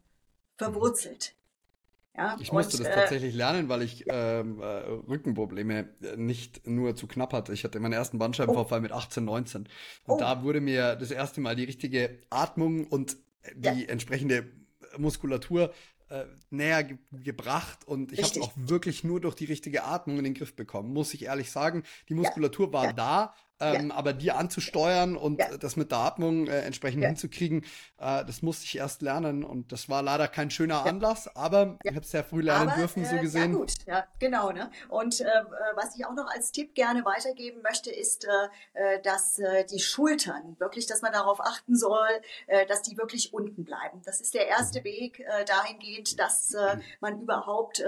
[0.57, 1.35] verwurzelt.
[2.15, 6.95] Ja, ich musste und, das äh, tatsächlich lernen, weil ich ähm, äh, Rückenprobleme nicht nur
[6.95, 7.53] zu knapp hatte.
[7.53, 8.81] Ich hatte meinen ersten Bandscheibenvorfall oh.
[8.81, 9.61] mit 18, 19.
[9.61, 9.69] Und
[10.15, 10.17] oh.
[10.17, 13.17] da wurde mir das erste Mal die richtige Atmung und
[13.55, 13.87] die ja.
[13.87, 14.51] entsprechende
[14.97, 15.73] Muskulatur
[16.09, 20.23] äh, näher ge gebracht und ich habe auch wirklich nur durch die richtige Atmung in
[20.23, 21.83] den Griff bekommen, muss ich ehrlich sagen.
[22.09, 22.73] Die Muskulatur ja.
[22.73, 22.93] war ja.
[22.93, 23.95] da, ähm, ja.
[23.95, 25.57] Aber die anzusteuern und ja.
[25.57, 27.09] das mit der Atmung äh, entsprechend ja.
[27.09, 27.63] hinzukriegen,
[27.97, 31.91] äh, das musste ich erst lernen und das war leider kein schöner Anlass, aber ich
[31.91, 33.51] habe es sehr früh lernen aber, dürfen, so äh, gesehen.
[33.51, 34.51] Ja gut, ja, genau.
[34.51, 34.71] Ne?
[34.89, 35.25] Und äh,
[35.75, 39.41] was ich auch noch als Tipp gerne weitergeben möchte, ist, äh, äh, dass
[39.71, 42.07] die Schultern, wirklich, dass man darauf achten soll,
[42.67, 44.01] dass die wirklich unten bleiben.
[44.05, 46.55] Das ist der erste Weg dahingehend, dass
[46.99, 47.81] man überhaupt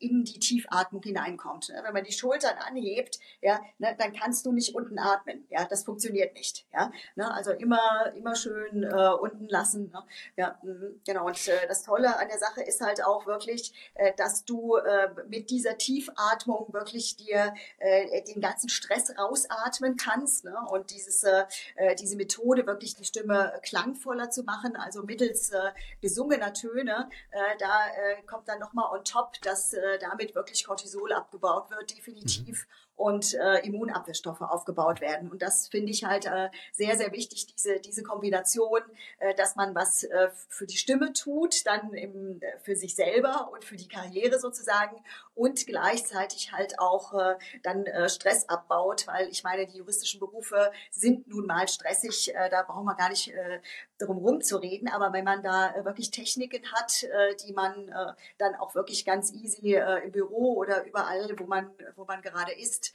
[0.00, 1.68] in die Tiefatmung hineinkommt.
[1.68, 1.80] Ne?
[1.84, 5.46] Wenn man die Schultern anhebt, ja, ne, dann kannst du nicht unten atmen.
[5.50, 6.66] Ja, das funktioniert nicht.
[6.72, 7.32] Ja, ne?
[7.32, 9.90] also immer, immer schön äh, unten lassen.
[9.92, 10.02] Ne?
[10.36, 11.26] Ja, mhm, genau.
[11.26, 15.10] Und äh, das Tolle an der Sache ist halt auch wirklich, äh, dass du äh,
[15.28, 20.44] mit dieser Tiefatmung wirklich dir äh, den ganzen Stress rausatmen kannst.
[20.44, 20.56] Ne?
[20.70, 21.44] Und dieses, äh,
[21.76, 27.38] äh diese Methode wirklich die Stimme klangvoller zu machen, also mittels äh, gesungener Töne, äh,
[27.58, 32.66] da äh, kommt dann nochmal on top, dass äh, damit wirklich Cortisol abgebaut wird, definitiv.
[32.66, 35.30] Mhm und äh, Immunabwehrstoffe aufgebaut werden.
[35.30, 38.82] Und das finde ich halt äh, sehr, sehr wichtig, diese, diese Kombination,
[39.20, 43.50] äh, dass man was äh, für die Stimme tut, dann im, äh, für sich selber
[43.52, 45.02] und für die Karriere sozusagen
[45.34, 50.70] und gleichzeitig halt auch äh, dann äh, Stress abbaut, weil ich meine, die juristischen Berufe
[50.90, 53.60] sind nun mal stressig, äh, da brauchen wir gar nicht äh,
[54.00, 58.54] darum rumzureden, aber wenn man da äh, wirklich Techniken hat, äh, die man äh, dann
[58.56, 59.74] auch wirklich ganz easy
[60.04, 62.92] im Büro oder überall, wo man, wo man gerade ist,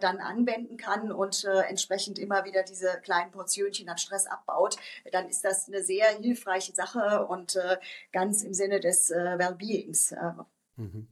[0.00, 4.76] dann anwenden kann und entsprechend immer wieder diese kleinen Portionchen an Stress abbaut,
[5.12, 7.58] dann ist das eine sehr hilfreiche Sache und
[8.12, 10.14] ganz im Sinne des Wellbeings.
[10.76, 11.08] Mhm.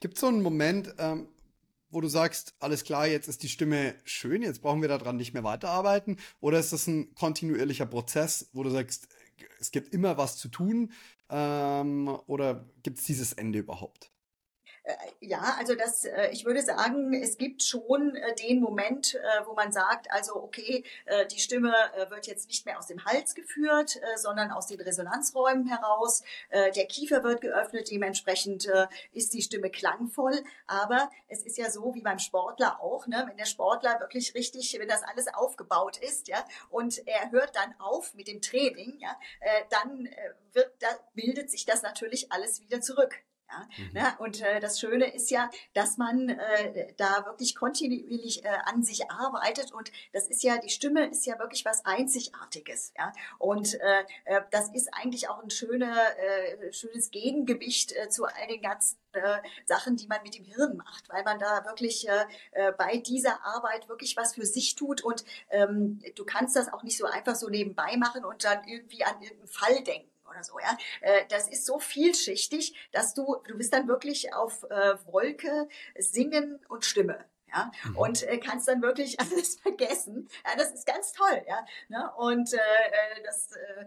[0.00, 1.28] Gibt es so einen Moment, ähm,
[1.96, 5.32] wo du sagst, alles klar, jetzt ist die Stimme schön, jetzt brauchen wir daran nicht
[5.32, 6.18] mehr weiterarbeiten?
[6.40, 9.08] Oder ist das ein kontinuierlicher Prozess, wo du sagst,
[9.58, 10.92] es gibt immer was zu tun?
[11.30, 14.12] Ähm, oder gibt es dieses Ende überhaupt?
[14.86, 19.54] Äh, ja, also das, äh, ich würde sagen, es gibt schon äh, den Moment, wo
[19.54, 20.84] man sagt, also okay,
[21.30, 21.72] die Stimme
[22.08, 26.22] wird jetzt nicht mehr aus dem Hals geführt, sondern aus den Resonanzräumen heraus.
[26.52, 28.68] Der Kiefer wird geöffnet, dementsprechend
[29.12, 30.42] ist die Stimme klangvoll.
[30.66, 33.24] Aber es ist ja so wie beim Sportler auch, ne?
[33.28, 37.74] wenn der Sportler wirklich richtig, wenn das alles aufgebaut ist, ja, und er hört dann
[37.78, 39.16] auf mit dem Training, ja,
[39.70, 40.08] dann
[40.52, 43.22] wird, da bildet sich das natürlich alles wieder zurück.
[43.48, 43.92] Ja, mhm.
[43.92, 44.14] ne?
[44.18, 49.10] Und äh, das Schöne ist ja, dass man äh, da wirklich kontinuierlich äh, an sich
[49.10, 52.92] arbeitet und das ist ja, die Stimme ist ja wirklich was Einzigartiges.
[52.98, 53.12] Ja?
[53.38, 58.46] Und äh, äh das ist eigentlich auch ein schöner, äh, schönes Gegengewicht äh, zu all
[58.48, 62.26] den ganzen äh, Sachen, die man mit dem Hirn macht, weil man da wirklich äh,
[62.52, 66.82] äh, bei dieser Arbeit wirklich was für sich tut und ähm, du kannst das auch
[66.82, 70.58] nicht so einfach so nebenbei machen und dann irgendwie an irgendeinen Fall denken oder so,
[70.58, 70.76] ja.
[71.00, 75.68] Äh, das ist so vielschichtig, dass du, du bist dann wirklich auf äh, Wolke,
[75.98, 77.24] Singen und Stimme.
[77.54, 77.96] Ja, mhm.
[77.96, 80.28] und äh, kannst dann wirklich alles vergessen.
[80.44, 81.64] Ja, das ist ganz toll, ja.
[81.88, 82.10] Ne?
[82.16, 83.86] Und äh, äh, das, äh,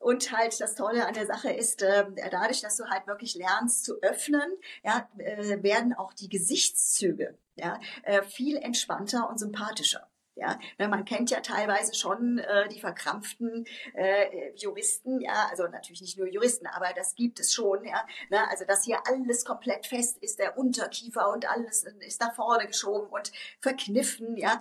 [0.00, 3.84] und halt das Tolle an der Sache ist, äh, dadurch, dass du halt wirklich lernst
[3.84, 4.50] zu öffnen,
[4.82, 10.08] ja, äh, werden auch die Gesichtszüge ja, äh, viel entspannter und sympathischer.
[10.36, 16.00] Ja, ne, man kennt ja teilweise schon äh, die verkrampften äh, Juristen, ja, also natürlich
[16.00, 18.04] nicht nur Juristen, aber das gibt es schon, ja.
[18.30, 22.66] Ne, also dass hier alles komplett fest ist, der Unterkiefer und alles ist nach vorne
[22.66, 23.30] geschoben und
[23.60, 24.60] verkniffen, ja.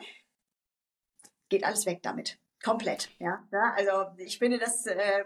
[1.49, 2.37] Geht alles weg damit.
[2.63, 3.43] Komplett, ja.
[3.51, 5.25] ja also ich finde das, äh,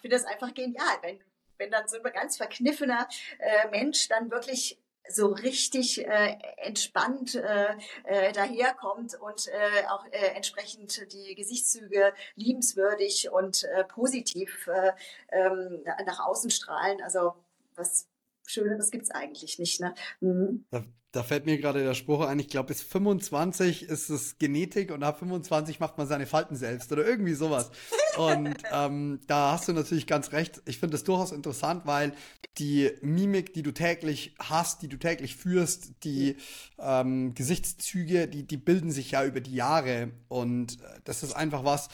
[0.00, 1.20] finde das einfach genial, wenn,
[1.56, 3.08] wenn dann so ein ganz verkniffener
[3.38, 4.79] äh, Mensch dann wirklich
[5.10, 7.66] so richtig äh, entspannt äh,
[8.04, 14.92] äh, daherkommt und äh, auch äh, entsprechend die Gesichtszüge liebenswürdig und äh, positiv äh,
[15.32, 17.02] ähm, nach außen strahlen.
[17.02, 17.34] Also
[17.74, 18.06] was
[18.50, 19.80] Schöneres gibt's eigentlich nicht.
[19.80, 19.94] Ne?
[20.20, 20.64] Mhm.
[20.70, 24.90] Da, da, fällt mir gerade der Spruch ein, ich glaube, bis 25 ist es Genetik
[24.90, 27.70] und ab 25 macht man seine Falten selbst oder irgendwie sowas.
[28.16, 30.62] Und ähm, da hast du natürlich ganz recht.
[30.66, 32.12] Ich finde das durchaus interessant, weil
[32.58, 36.36] die Mimik, die du täglich hast, die du täglich führst, die
[36.78, 40.10] ähm, Gesichtszüge, die, die bilden sich ja über die Jahre.
[40.28, 41.88] Und äh, das ist einfach was,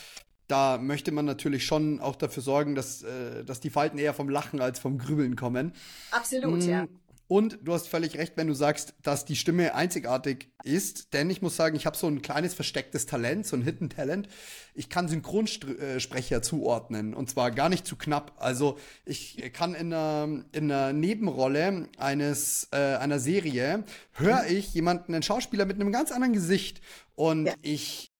[0.49, 4.29] da möchte man natürlich schon auch dafür sorgen, dass, äh, dass die Falten eher vom
[4.29, 5.73] Lachen als vom Grübeln kommen.
[6.11, 6.69] Absolut, mhm.
[6.69, 6.87] ja.
[7.29, 11.13] Und du hast völlig recht, wenn du sagst, dass die Stimme einzigartig ist.
[11.13, 14.29] Denn ich muss sagen, ich habe so ein kleines verstecktes Talent, so ein Hidden Talent.
[14.75, 17.15] Ich kann Synchronsprecher zuordnen.
[17.15, 18.35] Und zwar gar nicht zu knapp.
[18.37, 23.83] Also ich kann in einer, in einer Nebenrolle eines, äh, einer Serie,
[24.13, 26.81] höre ich jemanden, einen Schauspieler mit einem ganz anderen Gesicht.
[27.17, 27.55] Und ja.
[27.61, 28.13] ich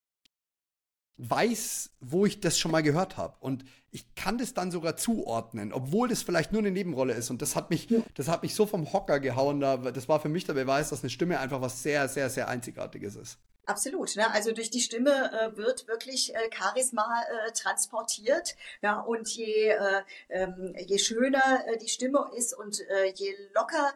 [1.19, 3.35] weiß, wo ich das schon mal gehört habe.
[3.41, 7.31] Und ich kann das dann sogar zuordnen, obwohl das vielleicht nur eine Nebenrolle ist.
[7.31, 8.01] Und das hat mich, ja.
[8.15, 9.61] das hat mich so vom Hocker gehauen.
[9.61, 12.49] Da, das war für mich der Beweis, dass eine Stimme einfach was sehr, sehr, sehr
[12.49, 13.39] Einzigartiges ist.
[13.67, 14.15] Absolut.
[14.15, 14.33] Ne?
[14.33, 18.55] Also durch die Stimme äh, wird wirklich äh, Charisma äh, transportiert.
[18.81, 23.93] Ja, und je, äh, ähm, je schöner äh, die Stimme ist und äh, je lockerer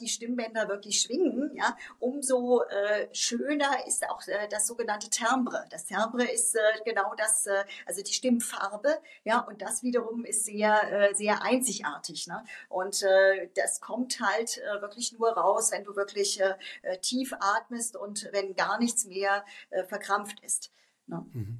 [0.00, 5.64] die Stimmbänder wirklich schwingen, ja, umso äh, schöner ist auch äh, das sogenannte Timbre.
[5.70, 10.44] Das Timbre ist äh, genau das, äh, also die Stimmfarbe, ja, und das wiederum ist
[10.44, 12.26] sehr, äh, sehr einzigartig.
[12.26, 12.44] Ne?
[12.68, 17.32] Und äh, das kommt halt äh, wirklich nur raus, wenn du wirklich äh, äh tief
[17.40, 20.72] atmest und wenn gar nichts mehr äh, verkrampft ist.
[21.06, 21.26] Ne?
[21.32, 21.58] Mhm.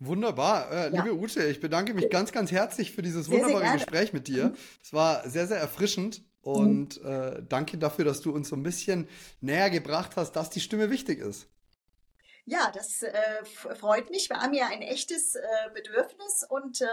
[0.00, 0.70] Wunderbar.
[0.70, 1.04] Äh, ja.
[1.04, 4.26] Liebe Ute, ich bedanke mich ganz, ganz herzlich für dieses sehr, wunderbare sehr Gespräch mit
[4.26, 4.46] dir.
[4.46, 4.56] Mhm.
[4.82, 7.08] Es war sehr, sehr erfrischend und mhm.
[7.08, 9.08] äh, danke dafür, dass du uns so ein bisschen
[9.40, 11.46] näher gebracht hast, dass die Stimme wichtig ist.
[12.46, 14.28] Ja, das äh, freut mich.
[14.28, 15.40] Wir haben ja ein echtes äh,
[15.72, 16.86] Bedürfnis und äh,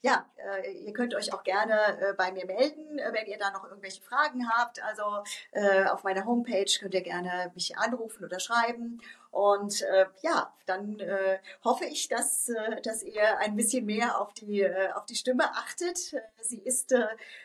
[0.00, 0.24] ja,
[0.62, 3.64] äh, ihr könnt euch auch gerne äh, bei mir melden, äh, wenn ihr da noch
[3.64, 4.82] irgendwelche Fragen habt.
[4.82, 5.02] Also
[5.90, 9.00] auf meiner Homepage könnt ihr gerne mich anrufen oder schreiben.
[9.30, 9.84] Und
[10.22, 10.98] ja, dann
[11.64, 12.50] hoffe ich, dass,
[12.82, 15.98] dass ihr ein bisschen mehr auf die, auf die Stimme achtet.
[16.40, 16.94] Sie ist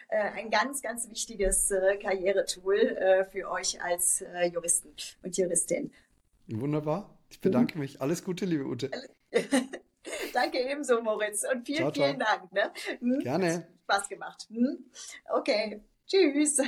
[0.10, 5.94] ein ganz, ganz wichtiges Karrieretool für euch als Juristen und Juristin.
[6.48, 7.19] Wunderbar.
[7.30, 7.82] Ich bedanke mhm.
[7.82, 8.02] mich.
[8.02, 8.92] Alles Gute, liebe Ute.
[10.34, 11.46] Danke ebenso, Moritz.
[11.52, 12.06] Und vielen, ciao, ciao.
[12.06, 12.52] vielen Dank.
[12.52, 12.72] Ne?
[13.00, 13.20] Hm?
[13.20, 13.68] Gerne.
[13.84, 14.48] Spaß gemacht.
[14.50, 14.86] Hm?
[15.32, 15.82] Okay.
[16.08, 16.62] Tschüss.